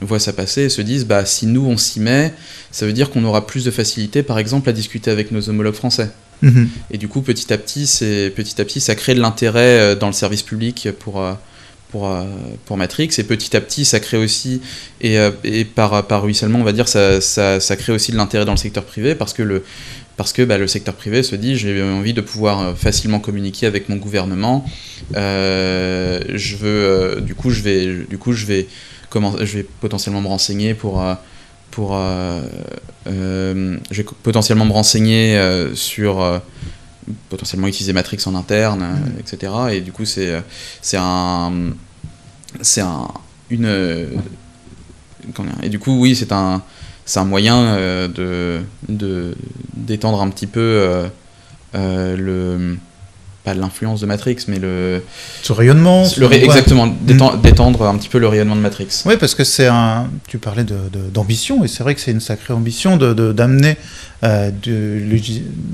[0.03, 2.33] voient ça passer et se disent bah, si nous on s'y met,
[2.71, 5.75] ça veut dire qu'on aura plus de facilité, par exemple, à discuter avec nos homologues
[5.75, 6.09] français.
[6.41, 6.69] Mhm.
[6.89, 7.85] Et du coup, petit à petit,
[8.35, 11.23] petit à petit, ça crée de l'intérêt dans le service public pour
[11.91, 12.23] pour, euh,
[12.65, 13.09] pour Matrix.
[13.17, 14.61] Et petit à petit, ça crée aussi,
[15.01, 15.31] et, euh,
[15.75, 17.19] par, ruissellement, on va dire, ça,
[17.77, 19.63] crée aussi de l'intérêt dans le secteur privé parce que le,
[20.17, 23.65] parce que bah, le secteur privé se dit j'ai envie de pouvoir euh, facilement communiquer
[23.65, 24.65] avec mon gouvernement.
[25.13, 28.67] je veux, du coup, je vais, du coup, je vais,
[29.13, 31.03] je vais potentiellement me renseigner pour
[31.71, 31.97] pour,
[33.05, 35.39] je vais potentiellement me renseigner
[35.73, 36.41] sur
[37.29, 39.19] potentiellement utiliser Matrix en interne, mm.
[39.19, 39.53] etc.
[39.71, 40.43] Et du coup, c'est
[40.81, 41.51] c'est un
[42.61, 43.07] c'est un
[43.49, 43.67] une
[45.61, 46.63] et du coup, oui, c'est un
[47.05, 49.35] c'est un moyen euh, de de
[49.73, 51.07] d'étendre un petit peu euh,
[51.75, 52.77] euh, le
[53.43, 55.03] pas l'influence de Matrix, mais le.
[55.41, 56.05] Ce rayonnement.
[56.17, 57.41] Le Exactement, mm.
[57.41, 59.03] d'étendre un petit peu le rayonnement de Matrix.
[59.05, 60.07] Oui, parce que c'est un.
[60.27, 63.77] Tu parlais d'ambition, de, et c'est vrai que c'est une sacrée ambition d'amener
[64.23, 64.99] euh, du,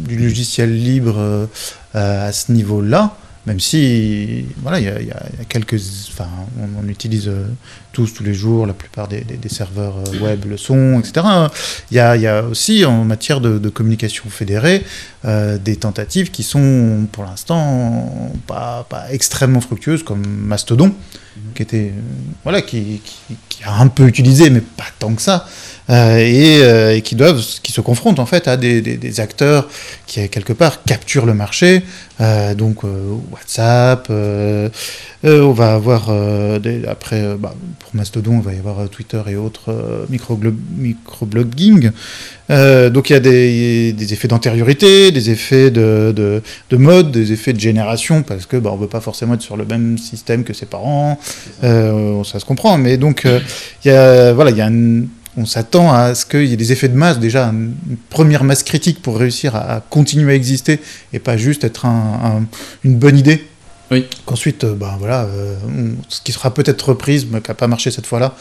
[0.09, 1.47] logiciel libre euh,
[1.93, 3.15] à ce niveau-là
[3.47, 6.27] même si voilà, il y, a quelques, enfin,
[6.59, 7.45] on, utilise euh,
[7.93, 11.25] tous tous les jours, la plupart des, serveurs euh, web le sont, etc.
[11.89, 14.83] Il y a, aussi en matière de, communication fédérée
[15.23, 20.93] euh, des tentatives qui sont pour l'instant pas, pas, extrêmement fructueuses, comme Mastodon,
[21.57, 21.91] qui était
[22.43, 23.01] voilà, qui,
[23.63, 25.47] a un peu utilisé, mais pas tant que ça.
[25.89, 29.69] Euh, euh, et, qui doivent, qui se confrontent en fait à des, des, acteurs
[30.05, 31.81] qui quelque part capturent le marché.
[32.19, 32.83] Euh, donc
[33.31, 34.09] WhatsApp,
[35.23, 36.09] on va avoir
[36.87, 41.91] après bah, pour Mastodon, on va y avoir Twitter et autres microblogging.
[42.49, 47.31] donc il y a des, des effets d'antériorité, des effets de, de, de, mode, des
[47.31, 50.43] effets de génération, parce que bah, on veut pas forcément être sur le même système
[50.43, 51.17] que ses parents.
[51.61, 52.23] Ça.
[52.23, 54.69] ça se comprend, mais donc il y a voilà, il y a
[55.37, 57.75] on s'attend à ce qu'il y ait des effets de masse, déjà une
[58.09, 60.79] première masse critique pour réussir à, continuer à exister
[61.13, 61.85] et pas juste être
[62.83, 63.45] une bonne idée.
[63.89, 64.05] Oui.
[64.25, 65.55] Qu'ensuite, euh, ben voilà, euh,
[66.09, 68.35] ce qui sera peut-être reprise, mais qui n'a pas marché cette fois-là.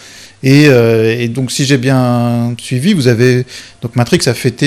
[0.45, 3.47] Euh, et, donc, si j'ai bien suivi, vous avez
[3.81, 4.67] donc Matrix a fêté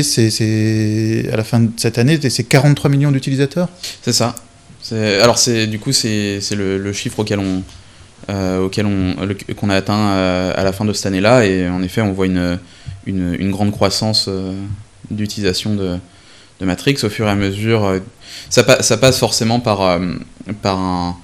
[1.32, 3.68] à la fin de cette année ses 43 millions d'utilisateurs.
[4.02, 4.36] C'est ça.
[4.92, 7.62] Alors, c'est du coup, c'est le, chiffre auquel on,
[8.30, 9.16] euh, auquel on,
[9.56, 11.46] qu'on a atteint euh, à la fin de cette année-là.
[11.46, 12.60] Et en effet, on voit une,
[13.08, 14.54] une, grande croissance euh,
[15.10, 15.98] d'utilisation de,
[16.60, 18.00] de, Matrix au fur et à mesure.
[18.52, 20.00] Ça, ça passe forcément par,
[20.62, 21.18] par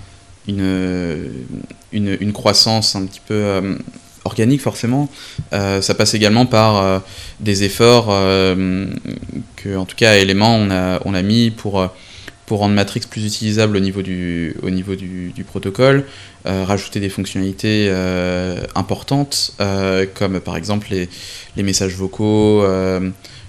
[0.47, 1.45] une,
[1.91, 3.77] une, une, croissance un petit peu
[4.23, 5.07] organique forcément.
[5.51, 7.03] ça passe également par
[7.39, 11.87] des efforts que, en tout cas, à Element, on a, on a mis pour
[12.45, 16.05] pour rendre Matrix plus utilisable au niveau du, au niveau du, protocole,
[16.45, 22.63] euh, rajouter des fonctionnalités euh, importantes, euh, comme par exemple les, messages vocaux,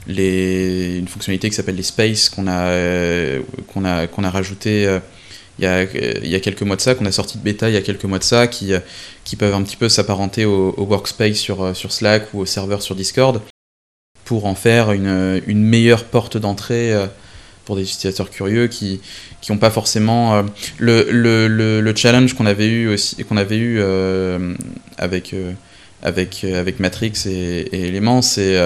[0.09, 3.38] une fonctionnalité qui s'appelle les spaces qu'on a,
[3.72, 4.98] qu'on a, qu'on a rajouté
[5.59, 7.70] il y, a, il y a quelques mois de ça, qu'on a sorti de bêta
[7.70, 8.72] il y a quelques mois de ça, qui,
[9.24, 12.82] qui peuvent un petit peu s'apparenter au, au, workspace sur, sur Slack ou au serveur
[12.82, 13.42] sur Discord,
[14.24, 16.94] pour en faire une, une meilleure porte d'entrée
[17.66, 19.00] pour des utilisateurs curieux qui
[19.42, 20.42] qui n'ont pas forcément euh,
[20.79, 24.55] le, le, le, challenge qu'on avait eu aussi qu'on avait eu euh,
[24.96, 25.52] avec euh,
[26.02, 28.57] avec avec Matrix et, et Element c'est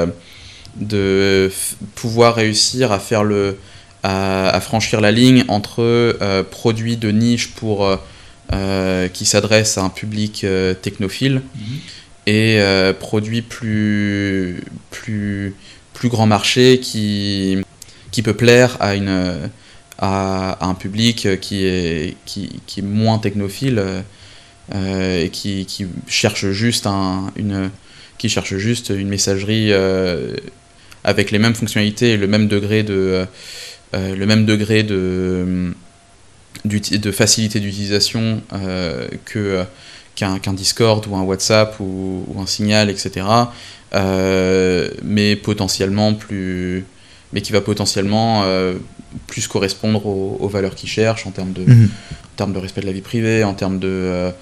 [0.77, 1.51] de
[1.97, 3.57] pouvoir réussir à faire le
[4.03, 7.89] à, franchir la ligne entre produits de niche pour
[9.13, 10.45] qui s'adressent à un public
[10.83, 11.41] technophile
[12.27, 12.31] mm-hmm.
[12.31, 15.55] et produits plus plus
[15.95, 17.59] plus grand marché qui
[18.11, 19.51] qui peut plaire à, une,
[19.99, 24.03] à, un public qui est, qui, qui moins technophile
[24.75, 27.71] euh, et qui, qui, cherche juste un, une,
[28.19, 30.37] qui cherche juste une messagerie euh,
[31.03, 33.27] avec les mêmes fonctionnalités et le même degré de,
[33.95, 35.73] euh, le même degré de,
[36.65, 38.43] de facilité d'utilisation
[39.25, 39.65] que
[40.15, 43.27] qu'un Discord ou un WhatsApp ou, un Signal, etc.
[45.03, 46.85] mais potentiellement plus,
[47.33, 48.45] mais qui va potentiellement
[49.27, 51.85] plus correspondre aux, valeurs qu'ils cherchent en termes de, mhm.
[51.89, 54.33] en termes de respect de la vie privée, en termes de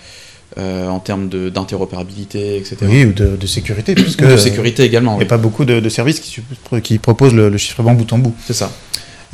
[0.57, 2.79] euh, en termes d'interopérabilité, etc.
[2.89, 3.95] Oui, ou de, sécurité.
[3.95, 5.15] Puisque, de sécurité également.
[5.17, 6.41] Il n'y a pas beaucoup de, services qui,
[6.83, 8.35] qui proposent le, chiffrement bout en bout.
[8.47, 8.73] C'est ça.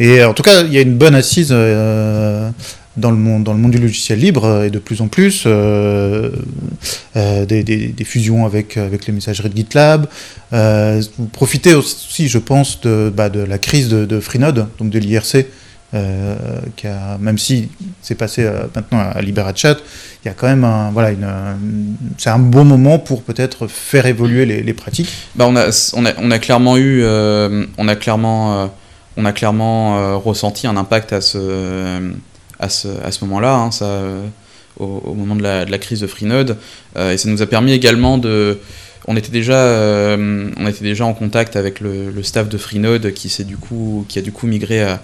[0.01, 2.51] Et euh, en tout cas, il y a une bonne assise euh,
[2.97, 5.47] dans, le monde, dans le monde du logiciel libre et de plus en plus
[7.15, 10.07] des, fusions avec, avec les messageries de GitLab.
[10.51, 14.99] vous profitez aussi, je pense, de, bah, de la crise de, de Freenode, donc de
[14.99, 15.47] l'IRC,
[15.95, 16.35] euh,
[16.75, 17.69] qui a, même si
[18.03, 19.77] c'est passé euh, maintenant à LiberaChat,
[20.25, 24.07] il y a quand même un, voilà, une, c'est un bon moment pour peut-être faire
[24.07, 25.09] évoluer les, pratiques.
[25.37, 28.71] Bah on, a, on, a, on a clairement eu, euh, on a clairement,
[29.17, 32.01] on a clairement ressenti un impact à ce,
[32.59, 34.03] à ce, à ce moment-là, hein, ça,
[34.79, 36.57] au, moment de la, crise de Freenode,
[36.99, 38.59] et ça nous a permis également de
[39.07, 43.57] on était déjà, on était déjà en contact avec le, staff de Freenode qui, du
[43.57, 44.97] coup, qui a du coup migré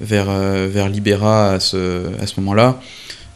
[0.00, 2.80] vers, euh, vers Libera à ce, à ce moment-là.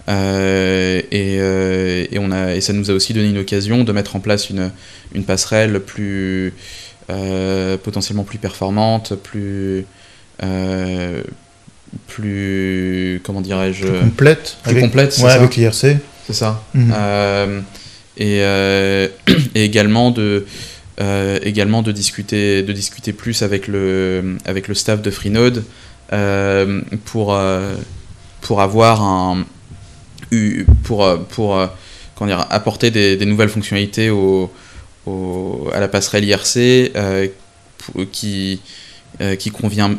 [0.08, 4.20] Euh, et, euh, et, et ça nous a aussi donné une occasion de mettre en
[4.20, 4.70] place une,
[5.14, 6.54] une passerelle plus
[7.82, 9.86] potentiellement plus performante, plus
[12.06, 17.62] plus comment dirais-je complète plus avec, complète avec l'IRC c'est ça mhm.
[18.16, 19.10] et, et,
[19.54, 20.46] également de
[21.42, 25.64] également de discuter de discuter plus avec le avec le staff de Freenode
[26.12, 27.74] euh, pour, euh,
[28.40, 29.44] pour avoir un.
[30.84, 31.68] pour, euh, pour
[32.14, 34.50] comment dire, apporter des, des nouvelles fonctionnalités au,
[35.06, 36.92] au, à la passerelle IRC
[38.10, 38.60] qui,
[39.38, 39.96] qui convient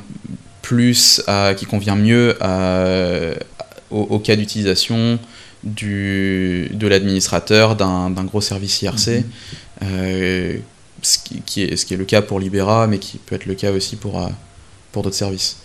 [0.70, 3.34] plus à, qui convient mieux à,
[3.90, 5.18] au, cas d'utilisation
[5.64, 9.24] du, de l'administrateur d'un gros service IRC,
[9.82, 13.56] ce, qui, est, ce qui est le cas pour Libera, mais qui peut être le
[13.56, 14.30] cas aussi pour,
[14.92, 15.58] pour d'autres services.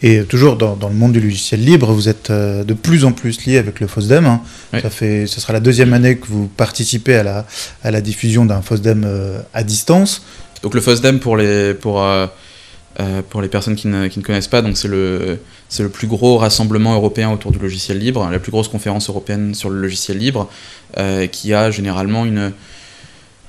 [0.00, 3.12] Et toujours dans, dans, le monde du logiciel libre, vous êtes euh, de plus en
[3.12, 4.24] plus lié avec le FOSDEM.
[4.24, 4.40] Hein.
[4.72, 7.46] Ça fait, ce sera la deuxième année que vous participez à la,
[7.82, 10.22] à la diffusion d'un FOSDEM euh, à distance.
[10.62, 12.26] Donc le FOSDEM, pour les, pour, euh,
[13.28, 15.38] pour les personnes qui ne, qui ne connaissent pas, c'est le,
[15.78, 19.68] le plus gros rassemblement européen autour du logiciel libre, la plus grosse conférence européenne sur
[19.68, 20.48] le logiciel libre,
[21.30, 22.52] qui a généralement une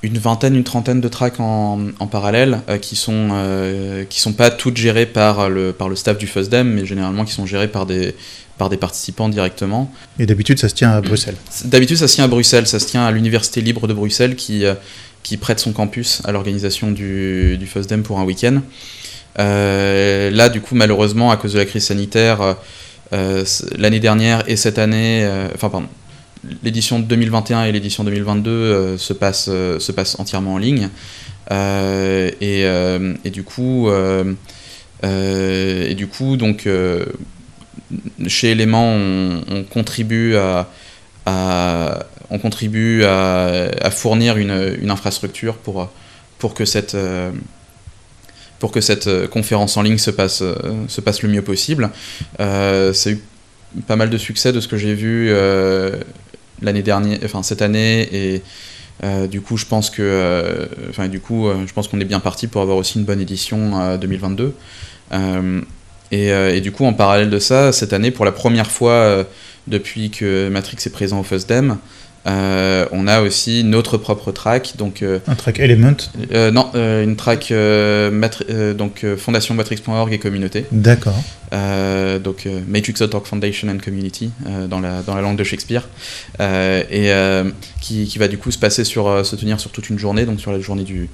[0.02, 4.32] une vingtaine, une trentaine de tracks en, en parallèle euh, qui sont euh, qui sont
[4.32, 7.68] pas toutes gérées par le par le staff du FUSDEM, mais généralement qui sont gérées
[7.68, 8.14] par des
[8.58, 9.92] par des participants directement.
[10.18, 11.36] Et d'habitude, ça se tient à Bruxelles.
[11.64, 14.64] D'habitude, ça se tient à Bruxelles, ça se tient à l'université libre de Bruxelles qui
[14.64, 14.74] euh,
[15.22, 18.60] qui prête son campus à l'organisation du du FUSDEM pour un week-end.
[19.36, 22.56] Là, du coup, malheureusement, à cause de la crise sanitaire,
[23.12, 25.88] l'année dernière et cette année, enfin pardon,
[26.62, 30.88] l'édition 2021 et l'édition 2022 euh, se, passent, euh, se passent entièrement en ligne.
[31.50, 32.62] Euh, et,
[33.24, 33.88] et, du coup,
[35.02, 36.68] et du coup donc,
[38.26, 40.68] chez Element, on, contribue à,
[42.30, 45.88] on contribue à, fournir une, une, infrastructure pour,
[46.38, 46.96] pour que cette
[48.58, 50.42] pour que cette conférence en ligne se passe,
[50.88, 51.90] se passe le mieux possible.
[52.40, 53.18] Euh, a eu
[53.86, 55.30] pas mal de succès de ce que j'ai vu
[56.62, 58.42] l'année dernière, enfin cette année, et
[59.04, 62.04] euh, du coup, je pense que, euh, enfin, du coup, euh, je pense qu'on est
[62.04, 64.54] bien parti pour avoir aussi une bonne édition 2022.
[66.10, 69.26] Et, et, du coup, en parallèle de ça, cette année, pour la première fois
[69.66, 71.76] depuis que Matrix est présent au FUSDEM,
[72.26, 74.74] euh, on a aussi notre propre track.
[74.76, 75.96] Donc, euh, un track Element
[76.32, 77.52] euh, Non, une track
[78.76, 80.66] donc, Fondation Matrix.org et communauté.
[80.72, 81.22] D'accord.
[81.52, 84.30] donc Matrix.org Foundation and Community
[84.68, 85.88] dans, la, dans la langue de Shakespeare.
[86.40, 87.12] et
[87.80, 90.40] qui, qui, va du coup se passer sur, se tenir sur toute une journée, donc
[90.40, 91.08] sur la journée du,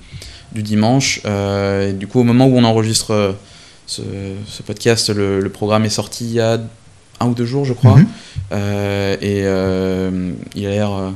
[0.52, 1.20] du dimanche.
[1.24, 3.36] et du coup, au moment où on enregistre
[3.86, 4.02] ce,
[4.46, 6.58] ce podcast, le, le, programme est sorti il y a
[7.24, 7.96] un ou deux jours, je crois.
[7.96, 8.06] Mhm.
[8.52, 11.10] Euh, et euh, il a l'air euh,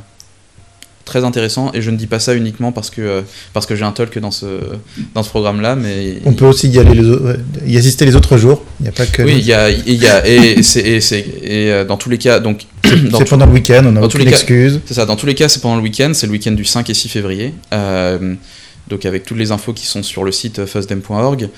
[1.05, 1.71] très intéressant.
[1.75, 4.31] Et je ne dis pas ça uniquement parce que parce que j'ai un talk dans
[4.31, 4.47] ce
[5.15, 8.37] dans ce programme là mais on peut aussi y aller les y assister les autres
[8.39, 8.65] jours.
[8.81, 11.97] Il n'y a pas que oui il y a y a et c'est et, dans
[11.97, 14.81] tous les cas donc c'est pendant le week-end on a aucune excuse.
[14.87, 16.89] c'est ça dans tous les cas c'est pendant le week-end c'est le week-end du 5
[16.91, 17.55] et 6 février
[18.89, 21.49] donc avec toutes les infos qui sont sur le site fusdem.org.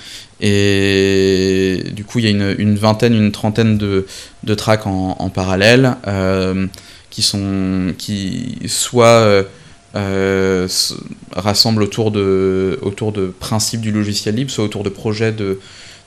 [0.41, 4.05] Et du coup, il y a une, vingtaine, une trentaine de,
[4.55, 6.67] tracks en, parallèle euh,
[7.09, 9.43] qui, sont, qui soit euh,
[9.95, 10.67] euh,
[11.31, 15.59] rassemblent autour de, autour de principes du logiciel libre, soit autour de projets de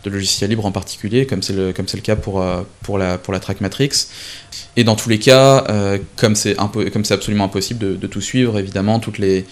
[0.05, 2.45] de logiciels libres en particulier, comme c'est le, comme c'est le cas pour,
[2.83, 3.89] pour, la, pour la track matrix.
[4.77, 5.65] Et dans tous les cas,
[6.17, 9.47] comme c'est comme c'est absolument impossible de, tout suivre, évidemment, toutes les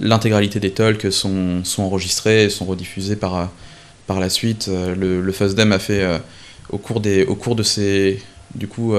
[0.00, 3.50] l'intégralité des talks sont, sont enregistrés et sont rediffusés par,
[4.06, 4.68] par la suite.
[4.68, 6.04] Le, le FUSDEM a fait
[6.70, 7.64] au cours, des, au cours de
[8.54, 8.94] du coup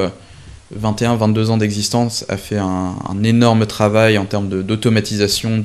[0.75, 5.63] 21-22 ans d'existence a fait un, énorme travail en termes d'automatisation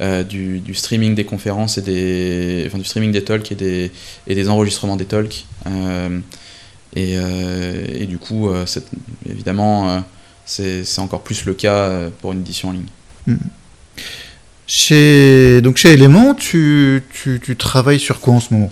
[0.00, 3.92] euh, du, streaming des conférences et des, enfin, du streaming des talks et des,
[4.26, 5.44] et des enregistrements des talks.
[5.66, 6.18] Euh,
[6.96, 8.50] et, euh, et, du coup,
[9.28, 10.02] évidemment,
[10.46, 12.86] c'est encore plus le cas pour une édition en ligne.
[13.26, 13.36] Hmm.
[14.72, 18.70] Chez, donc chez Element, tu, tu, tu travailles sur quoi en ce moment?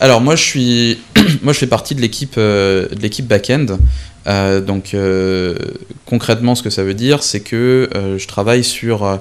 [0.00, 0.98] Alors moi je suis
[1.42, 3.78] moi je fais partie de l'équipe de l'équipe backend
[4.26, 5.54] euh, donc euh,
[6.04, 9.20] concrètement, ce que ça veut dire, c'est que euh, je travaille sur,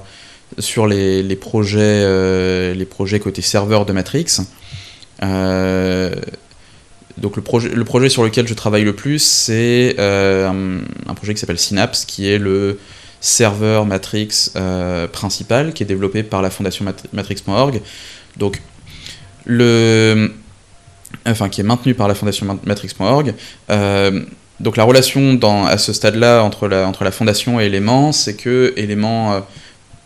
[0.59, 4.25] sur les, les projets, les projets côté serveur de Matrix.
[7.17, 11.39] donc le projet, le projet sur lequel je travaille le plus, c'est un, projet qui
[11.39, 12.79] s'appelle Synapse, qui est le
[13.25, 14.51] serveur Matrix
[15.11, 17.81] principal, qui est développé par la fondation Matrix.org.
[18.37, 18.61] Donc
[19.45, 20.31] le
[21.25, 23.33] enfin qui est maintenu par la fondation Matrix.org.
[23.69, 24.21] Euh,
[24.59, 28.73] donc la relation à ce stade-là entre la, entre la fondation et Element, c'est que
[28.77, 29.39] Element euh,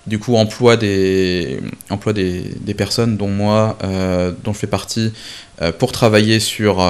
[0.08, 5.13] du coup emploie des, emploie des, des personnes dont moi, euh, dont je fais partie,
[5.62, 6.84] euh, pour travailler sur,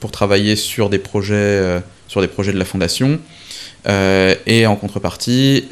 [0.00, 3.18] pour travailler sur des projets, sur des projets de la fondation.
[3.86, 5.68] Et en contrepartie,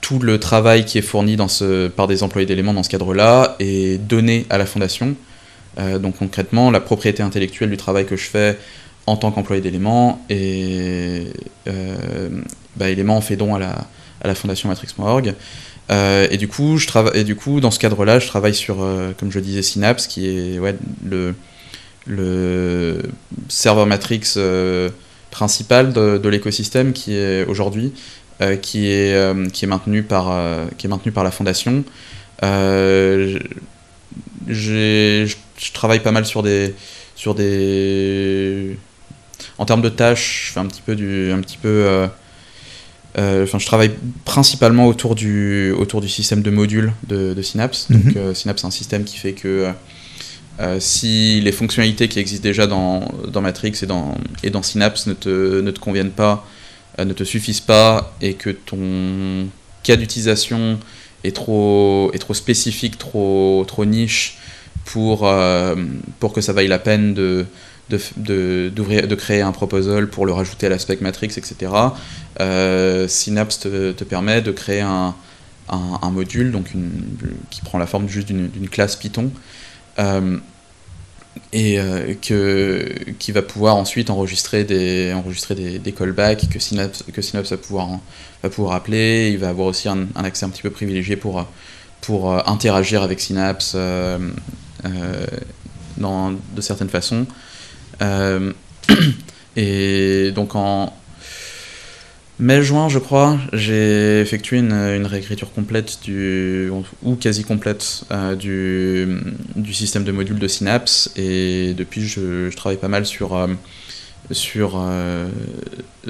[0.00, 1.36] tout le travail qui est fourni
[1.96, 5.14] par des employés d'éléments dans ce cadre-là est donné à la fondation.
[6.00, 8.58] donc concrètement, la propriété intellectuelle du travail que je fais
[9.06, 11.26] en tant qu'employé d'éléments et
[11.68, 12.28] euh,
[12.76, 12.86] bah,
[13.20, 13.86] fait don à la,
[14.20, 15.34] à la fondation matrix.org
[15.90, 18.82] euh, et du coup je et du coup dans ce cadre là je travaille sur
[18.82, 21.34] euh, comme je disais Synapse qui est ouais, le
[22.06, 23.02] le
[23.48, 24.34] serveur matrix
[25.32, 27.92] euh, principal de, de l'écosystème qui est aujourd'hui
[28.60, 30.36] qui est qui est maintenu par
[30.76, 31.84] qui est maintenu par la fondation
[32.42, 33.38] je,
[34.48, 36.74] je travaille pas mal sur des
[37.14, 38.76] sur des
[39.58, 42.06] en termes de tâches, je fais un petit peu du, un petit peu, euh,
[43.18, 43.92] euh, enfin, je travaille
[44.24, 47.88] principalement autour du, autour du système de modules de, Synapse.
[47.90, 48.02] Mhm.
[48.02, 49.70] Donc, euh, Synapse, c'est un système qui fait que
[50.78, 53.08] si les fonctionnalités qui existent déjà dans,
[53.40, 56.46] Matrix et dans, Synapse ne te, ne te conviennent pas,
[56.98, 59.48] ne te suffisent pas, et que ton
[59.82, 60.78] cas d'utilisation
[61.24, 64.38] est trop, spécifique, trop, niche
[64.84, 65.30] pour,
[66.20, 67.46] pour que ça vaille la peine de,
[69.16, 71.72] créer un proposal pour le rajouter à l'aspect matrix, etc.
[72.40, 75.14] Euh, Synapse te, permet de créer un,
[76.10, 76.66] module donc
[77.50, 79.38] qui prend la forme juste d'une classe Python euh,
[79.98, 87.22] et euh, que, qui va pouvoir ensuite enregistrer des, enregistrer des, callbacks que Synapse, que
[87.22, 87.88] Synapse va, pouvoir,
[88.42, 89.30] va pouvoir appeler.
[89.32, 91.46] Il va avoir aussi un, un accès un petit peu privilégié pour,
[92.00, 93.76] pour interagir avec Synapse
[95.96, 97.26] dans, de certaines façons.
[98.00, 98.52] Euh,
[99.56, 100.92] et donc en
[102.42, 106.70] mai-juin, je crois, j'ai effectué une, une, réécriture complète du,
[107.02, 109.20] ou quasi complète euh, du,
[109.56, 111.12] du, système de modules de Synapse.
[111.16, 113.46] Et depuis, je, je travaille pas mal sur, euh,
[114.32, 114.84] sur,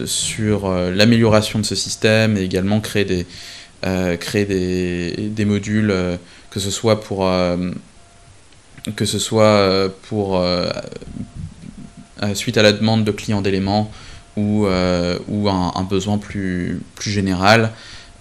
[0.07, 3.27] sur l'amélioration de ce système et également créer des,
[4.17, 5.95] créer des, des modules,
[6.51, 7.31] que ce soit pour
[8.97, 10.43] que ce soit pour
[12.23, 13.91] euh, suite à la demande de clients d'éléments
[14.37, 17.73] ou, euh, un, besoin plus, plus général.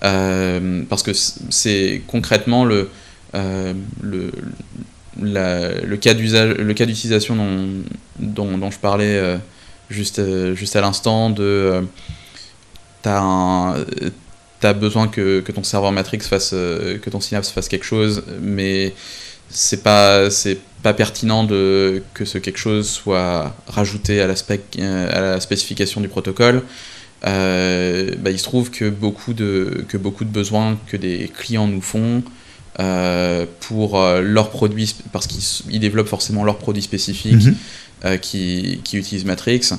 [0.04, 2.90] Euh, parce que c'est concrètement le,
[3.34, 4.32] le,
[5.20, 7.36] le cas d'utilisation
[8.20, 9.38] dont, dont, je parlais
[9.90, 10.22] juste,
[10.56, 11.84] juste à l'instant de
[13.04, 18.24] tu as, besoin que, que, ton serveur Matrix fasse que ton Synapse fasse quelque chose
[18.42, 18.94] mais
[19.50, 24.34] c'est pas c'est pas pertinent de que ce quelque chose soit rajouté à la,
[24.80, 26.64] euh, à la spécification du protocole.
[27.26, 31.68] Euh, bah, il se trouve que beaucoup de que beaucoup de besoins que des clients
[31.68, 32.24] nous font
[32.80, 37.50] euh, pour leurs produits parce qu'ils développent forcément leurs produits spécifiques
[38.04, 38.20] mhm.
[38.20, 39.74] qui, qui, utilisent Matrix.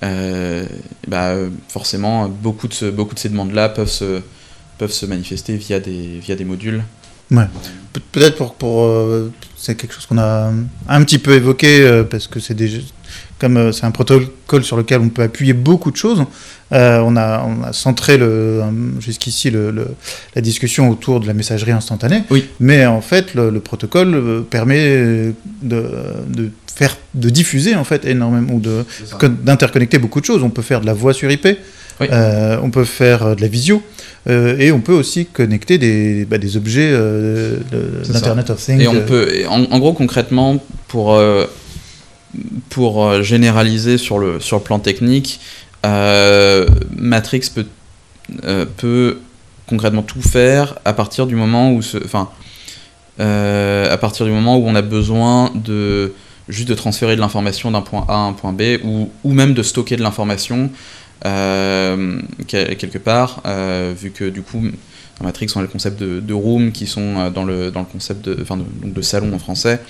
[0.00, 1.34] bah,
[1.68, 4.20] forcément, beaucoup de, beaucoup de ces demandes-là peuvent se,
[4.78, 6.84] peuvent se manifester via des, via des modules
[7.30, 7.46] Ouais.
[8.12, 10.52] Peut-être pour, pour euh, c'est quelque chose qu'on a
[10.88, 12.68] un petit peu évoqué euh, parce que c'est des
[13.38, 16.24] comme c'est un protocole sur lequel on peut appuyer beaucoup de choses,
[16.70, 18.18] on, a, on a centré
[18.98, 19.52] jusqu'ici
[20.34, 22.24] la discussion autour de la messagerie instantanée.
[22.30, 22.46] Oui.
[22.58, 25.84] Mais en fait, le, protocole permet de,
[26.28, 28.84] de faire de diffuser en fait énormément ou de
[29.44, 30.42] d'interconnecter beaucoup de choses.
[30.42, 31.46] On peut faire de la voix sur IP,
[32.00, 33.82] euh, on peut faire euh, de la visio
[34.28, 36.92] euh, et on peut aussi connecter des, bah, des objets
[38.12, 38.80] d'Internet of Things.
[38.80, 41.20] Et on peut, en, gros concrètement pour
[42.70, 45.40] pour généraliser sur le sur le plan technique,
[45.84, 47.66] Matrix peut
[48.76, 49.18] peut
[49.66, 52.28] concrètement tout faire à partir du moment où enfin
[53.18, 56.12] à partir du moment où on a besoin de
[56.48, 59.54] juste de transférer de l'information d'un point A à un point B, ou, ou même
[59.54, 60.70] de stocker de l'information
[61.26, 64.62] euh, quelque part, euh, vu que du coup,
[65.18, 67.80] dans Matrix, on a le concept de, de room qui sont euh, dans le, dans
[67.80, 69.80] le concept de, enfin de, donc de salon en français,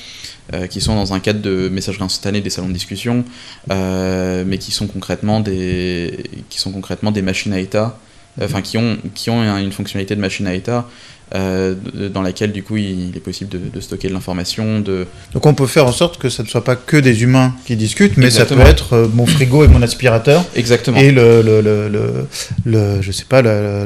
[0.71, 3.23] qui sont dans un cadre de messagerie instantanée des salons de discussion,
[3.69, 7.99] mais qui sont concrètement des, qui sont concrètement des machines à état,
[8.41, 10.89] enfin qui ont, qui ont une fonctionnalité de machine à état.
[11.35, 11.75] Euh,
[12.15, 14.81] dans laquelle du coup il, est possible de, stocker de l'information.
[14.81, 15.07] De...
[15.35, 17.77] Donc on peut faire en sorte que ça ne soit pas que des humains qui
[17.77, 20.43] discutent, mais ça peut être euh, mon frigo et mon aspirateur.
[20.57, 20.97] Exactement.
[20.97, 22.27] Et le, le, le,
[22.65, 23.85] le, je sais pas, le,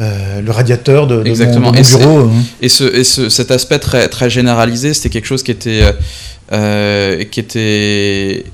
[0.00, 1.72] euh, le radiateur de, Exactement.
[1.72, 2.18] mon, de bureau.
[2.20, 2.42] Hein.
[2.62, 5.84] Et, ce, et ce, cet aspect très, très généralisé, c'était quelque chose qui était,
[6.50, 8.44] qui était,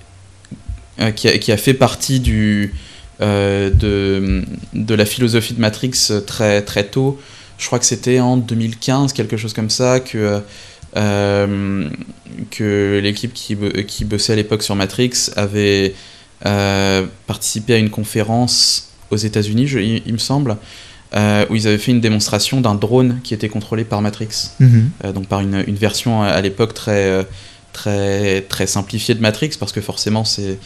[1.14, 2.74] qui a, qui, a, fait partie du,
[3.20, 4.42] de,
[4.74, 5.92] de la philosophie de Matrix
[6.26, 7.18] très, très tôt
[7.58, 10.42] je crois que c'était en 2015, quelque chose comme ça, que,
[10.96, 11.88] euh,
[12.50, 15.94] que l'équipe qui, qui bossait à l'époque sur Matrix avait
[16.44, 20.56] euh, participé à une conférence aux États-Unis, il, me semble,
[21.16, 24.90] euh, où ils avaient fait une démonstration d'un drone qui était contrôlé par Matrix, mhm.
[25.14, 27.26] donc par une, une version à, l'époque très,
[27.72, 30.58] très, très simplifiée de Matrix, parce que forcément c'est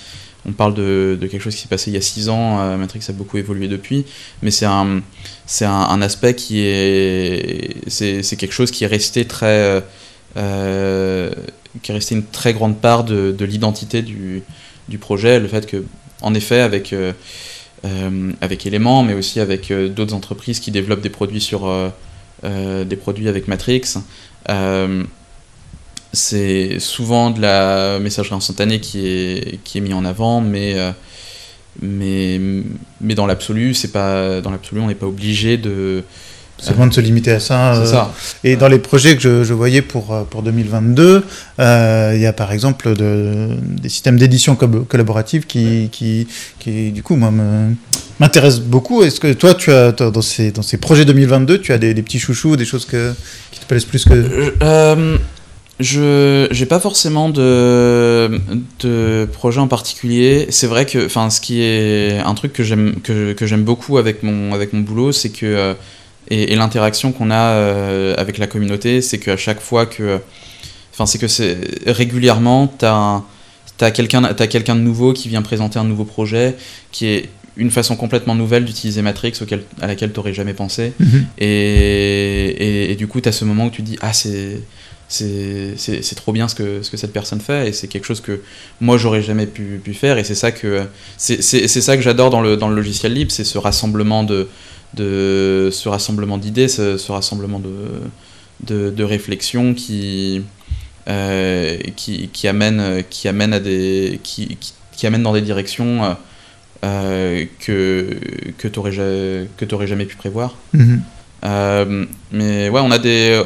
[0.46, 3.00] on parle de, quelque chose qui s'est passé il y a 6 ans, euh, Matrix
[3.08, 4.06] a beaucoup évolué depuis,
[4.42, 5.02] mais c'est un,
[5.46, 7.76] c'est un, aspect qui est.
[7.88, 9.82] C'est, quelque chose qui est resté très.
[10.36, 11.30] Euh,
[11.82, 14.42] qui est resté une très grande part de, l'identité du,
[14.98, 15.84] projet, le fait que,
[16.22, 16.94] en effet, avec.
[17.84, 21.70] Euh, avec Element, mais aussi avec d'autres entreprises qui développent des produits sur
[22.42, 23.96] des produits avec Matrix.
[26.12, 30.90] C'est souvent de la messagerie instantanée qui est, qui est mis en avant, mais, euh,
[31.80, 32.40] mais,
[33.00, 36.02] mais dans l'absolu, c'est pas dans l'absolu, on n'est pas obligé de
[36.60, 37.74] Seulement de se limiter à ça.
[37.74, 38.12] Euh, ça.
[38.44, 41.24] Et dans les projets que je, je voyais pour, euh, pour 2022,
[41.58, 43.48] euh, il y a par exemple de,
[43.80, 46.26] des systèmes d'édition collaborative qui, qui,
[46.58, 47.32] qui, du coup, moi,
[48.20, 49.02] m'intéressent beaucoup.
[49.02, 52.02] Est-ce que toi, tu as, dans ces, dans ces projets 2022, tu as des, des
[52.02, 53.14] petits chouchous, des choses que,
[53.50, 54.54] qui te plaisent plus que...
[54.62, 55.16] Euh,
[55.78, 58.38] je j'ai pas forcément de,
[58.80, 60.46] de projet en particulier.
[60.50, 63.96] C'est vrai que enfin ce qui est un truc que j'aime que, que j'aime beaucoup
[63.96, 65.74] avec mon avec mon boulot, c'est que
[66.30, 70.20] et, l'interaction qu'on a euh, avec la communauté, c'est qu'à chaque fois que
[70.92, 75.78] enfin c'est que c'est régulièrement tu as quelqu'un as quelqu'un de nouveau qui vient présenter
[75.78, 76.56] un nouveau projet
[76.92, 80.92] qui est une façon complètement nouvelle d'utiliser Matrix auquel, à laquelle tu n'aurais jamais pensé.
[81.00, 81.22] Mm-hmm.
[81.38, 84.62] et, et, et, du coup, tu as ce moment où tu dis Ah, c'est
[85.10, 88.42] c'est trop bien ce que, ce que cette personne fait et c'est quelque chose que
[88.80, 92.40] moi j'aurais jamais pu, pu, faire et c'est ça que c'est ça que j'adore dans
[92.40, 94.48] le, dans le logiciel libre c'est ce rassemblement de,
[94.94, 97.70] de ce rassemblement d'idées ce, rassemblement de,
[98.64, 100.42] de, de réflexions qui,
[101.08, 104.58] euh, qui, qui amène qui amène à des qui,
[104.92, 106.16] qui, amène dans des directions
[106.84, 108.18] euh, que
[108.58, 110.98] que t'aurais que aurais jamais pu prévoir mm-hmm.
[111.44, 113.40] euh, mais ouais on a des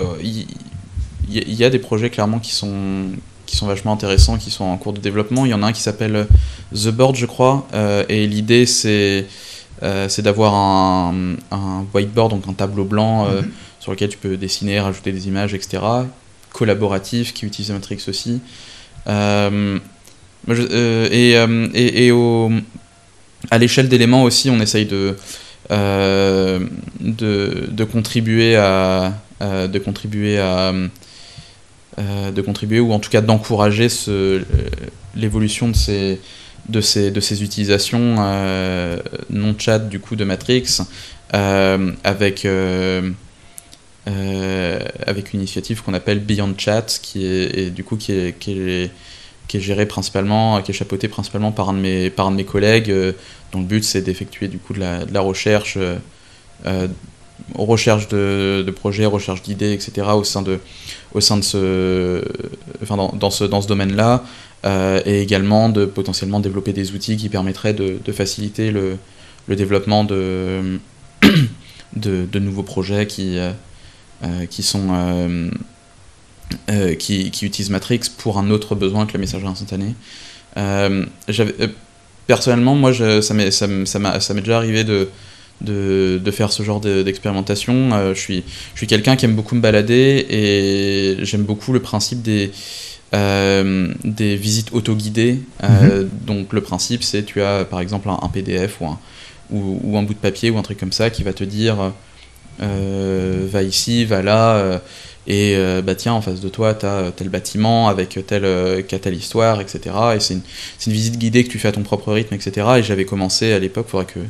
[1.29, 3.07] il y, a des projets clairement qui sont,
[3.47, 5.45] qui sont vachement intéressants, qui sont en cours de développement.
[5.47, 6.25] Il y en a un qui s'appelle euh,
[6.75, 9.27] The Board, je crois, euh, et l'idée c'est
[9.85, 13.51] euh, c'est d'avoir un, un, whiteboard, donc un tableau blanc mhm.
[13.81, 15.83] sur lequel tu peux dessiner, rajouter des images, etc.
[16.53, 18.41] Collaboratif, qui utilise Matrix aussi.
[19.09, 19.81] et,
[21.75, 22.51] et, et au,
[23.51, 25.17] à l'échelle d'éléments aussi, on essaye de,
[25.71, 26.69] de,
[27.01, 30.73] de, contribuer à, de contribuer à
[32.01, 34.41] euh, de contribuer ou en tout cas d'encourager euh,
[35.15, 36.19] l'évolution de ces,
[36.69, 38.99] de, ces, de ces utilisations euh,
[39.31, 40.81] non chat du coup de Matrix
[41.33, 42.47] avec,
[45.07, 48.53] avec une initiative qu'on appelle Beyond Chat qui est, et, du coup qui est, qui
[48.53, 48.91] est
[49.47, 52.37] qui est géré principalement, qui est chapeauté principalement par un de mes, par un de
[52.37, 52.91] mes collègues,
[53.53, 55.77] dont le but c'est d'effectuer du coup de la, de la recherche
[57.55, 60.09] recherche de, de projets, recherche d'idées, etc.
[60.15, 60.59] au sein de,
[61.13, 62.25] au sein de ce,
[62.83, 64.25] enfin dans, dans ce, dans ce domaine-là,
[64.65, 68.99] et également de potentiellement développer des outils qui permettraient de, faciliter le,
[69.49, 70.79] développement de,
[71.97, 73.39] de, nouveaux projets qui,
[74.49, 75.51] qui sont
[76.99, 79.95] qui, utilisent Matrix pour un autre besoin que la messagerie instantanée.
[82.27, 85.09] personnellement, moi, je, ça m'est déjà arrivé de,
[85.61, 87.91] de, faire ce genre d'expérimentation.
[87.93, 88.45] Euh, je suis,
[88.75, 92.51] je suis quelqu'un qui aime beaucoup me balader et j'aime beaucoup le principe des,
[93.15, 95.41] euh, des visites autoguidées.
[95.63, 96.11] Euh, mhm.
[96.27, 98.99] Donc le principe, c'est tu as par exemple un, PDF ou un,
[99.51, 101.93] ou, ou, un bout de papier ou un truc comme ça qui va te dire
[102.59, 104.81] va ici, va là
[105.27, 108.83] et euh, bah tiens, en face de toi, tu as tel bâtiment avec telle, euh,
[108.83, 109.95] telle histoire, etc.
[110.17, 110.43] Et c'est une,
[110.87, 112.67] une, visite guidée que tu fais à ton propre rythme, etc.
[112.77, 114.21] Et j'avais commencé à l'époque, il faudrait que,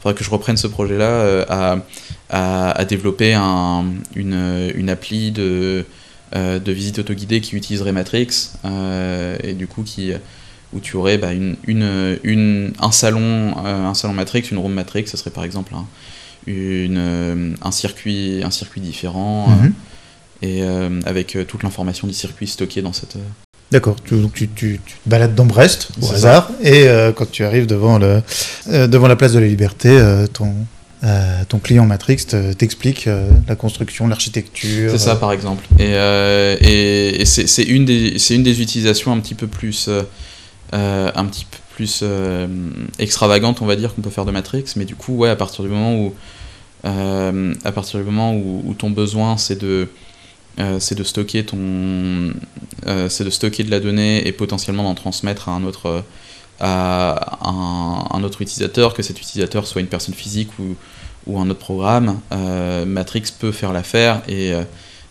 [0.00, 1.78] faudrait que je reprenne ce projet-là, euh, à,
[2.30, 3.84] à, à, développer un,
[4.14, 5.82] une, une appli de, euh,
[6.34, 8.50] de visite autoguidée qui utiliserait Matrix,
[9.42, 10.12] et du coup qui
[10.72, 15.06] où tu aurais bah, une, une, une, un, salon, un salon Matrix, une room Matrix,
[15.06, 15.86] ça serait par exemple un,
[16.48, 19.48] une, un, circuit, un circuit différent.
[19.50, 19.72] Mm-hmm
[20.44, 23.16] et euh, avec euh, toute l'information du circuit stockée dans cette.
[23.16, 23.20] Euh,
[23.70, 27.98] D'accord, tu, tu, tu, te balades dans Brest, au hasard, et quand tu arrives devant,
[27.98, 28.22] le,
[28.86, 29.98] devant la place de la Liberté,
[30.32, 30.54] ton,
[31.48, 32.26] ton client Matrix
[32.58, 33.08] t'explique
[33.48, 34.90] la construction, l'architecture.
[34.90, 35.64] C'est ça, par exemple.
[35.78, 39.88] Et, et, et c'est une, des, une des utilisations un petit peu plus,
[40.72, 42.04] un petit peu plus
[42.98, 44.64] extravagantes, on va dire, qu'on peut faire de Matrix.
[44.76, 46.14] Mais du coup, ouais, à partir du moment où,
[46.84, 49.88] à partir du moment où, où ton besoin, c'est de
[50.60, 52.32] euh, c'est de stocker ton,
[52.86, 56.04] euh, c'est de stocker de la donnée et potentiellement d'en transmettre à un autre,
[56.60, 60.76] à un, autre utilisateur, que cet utilisateur soit une personne physique ou,
[61.26, 62.20] ou un autre programme.
[62.32, 64.52] Euh, Matrix peut faire l'affaire et,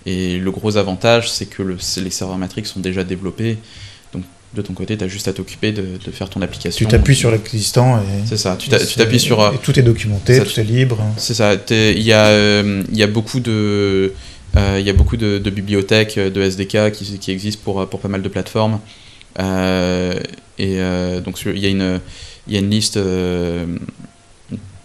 [0.06, 3.58] et le gros avantage, c'est que le, les serveurs Matrix sont déjà développés.
[4.14, 4.24] Donc
[4.54, 6.86] de ton côté, tu as juste à t'occuper de, de, faire ton application.
[6.86, 8.26] Tu t'appuies sur l'existant et.
[8.26, 9.41] C'est ça, tu t'appuies sur.
[9.54, 11.00] Et tout est documenté, tout est libre.
[11.18, 14.14] C'est ça, il y, a, il y a beaucoup de
[14.56, 18.08] euh, il y a beaucoup de, bibliothèques, de SDK qui, qui, existent pour, pour pas
[18.08, 18.80] mal de plateformes.
[19.40, 20.20] Euh,
[20.58, 22.00] et euh, donc il y a une,
[22.48, 23.00] il y a une liste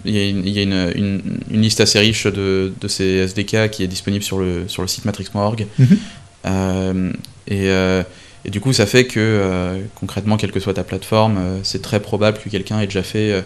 [0.05, 1.21] il y a, une, il y a une,
[1.51, 4.89] une, liste assez riche de, de, ces SDK qui est disponible sur le, sur le
[4.89, 5.67] site matrix.org.
[5.79, 7.13] Mhm.
[7.49, 12.01] et, et, du coup, ça fait que concrètement, quelle que soit ta plateforme, c'est très
[12.01, 13.45] probable que quelqu'un ait déjà fait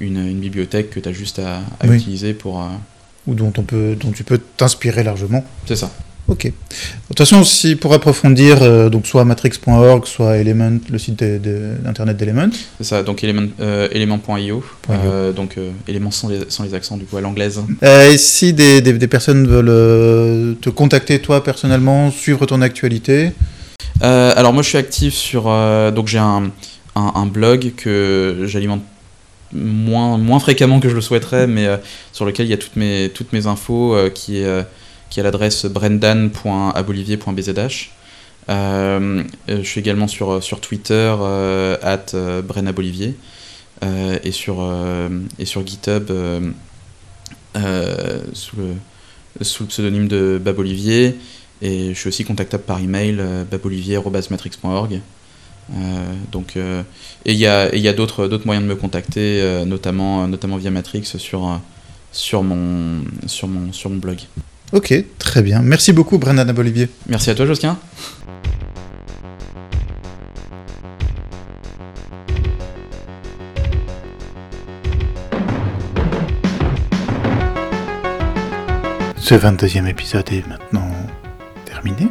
[0.00, 2.66] une, une bibliothèque que tu as juste à, utiliser pour,
[3.26, 5.44] ou dont, on peut, dont tu peux t'inspirer largement.
[5.66, 5.92] C'est ça.
[6.30, 6.44] Ok.
[6.44, 6.52] De
[7.08, 12.50] toute façon, si pour approfondir, euh, donc soit matrix.org, soit Element, le site d'internet d'Element.
[12.78, 15.56] C'est ça, donc element, euh, element.io, euh, donc
[15.88, 17.60] éléments sans les, sans les, accents du coup à l'anglaise.
[17.82, 23.32] et si des, des, des personnes veulent te contacter toi personnellement, suivre ton actualité?
[24.00, 25.44] Alors moi je suis actif sur,
[25.92, 26.44] donc j'ai un,
[26.94, 28.82] un, un, blog que j'alimente
[29.52, 31.76] moins, moins fréquemment que je le souhaiterais, mais euh,
[32.12, 34.62] sur lequel il y a toutes mes, toutes mes infos, euh, qui est, euh,
[35.10, 37.90] qui est l'adresse brendan.abolivier.bzh.
[38.48, 41.14] je suis également sur, sur Twitter,
[41.82, 42.06] at
[42.42, 43.14] brennabolivier,
[43.82, 44.66] et, sur,
[45.38, 46.10] et sur GitHub,
[48.32, 48.74] sous, le,
[49.44, 51.18] pseudonyme de Babolivier,
[51.62, 55.00] et je suis aussi contactable par email, babolivier.matrix.org.
[55.74, 56.82] Euh, donc, euh,
[57.24, 61.04] et il y a, a d'autres moyens de me contacter, euh, notamment, notamment via Matrix
[61.04, 61.60] sur,
[62.12, 64.18] sur, mon, sur, mon, sur mon blog.
[64.72, 65.60] Ok, très bien.
[65.62, 66.88] Merci beaucoup, Brendan Bolivier.
[67.08, 67.76] Merci à toi, Josquin.
[79.16, 80.90] Ce 22e épisode est maintenant
[81.64, 82.08] terminé.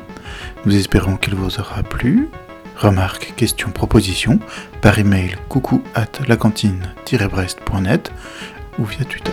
[0.65, 2.29] Nous espérons qu'il vous aura plu
[2.77, 4.39] remarques, questions, propositions
[4.81, 8.11] par email coucou at lacantine-brest.net
[8.77, 9.31] ou via Twitter.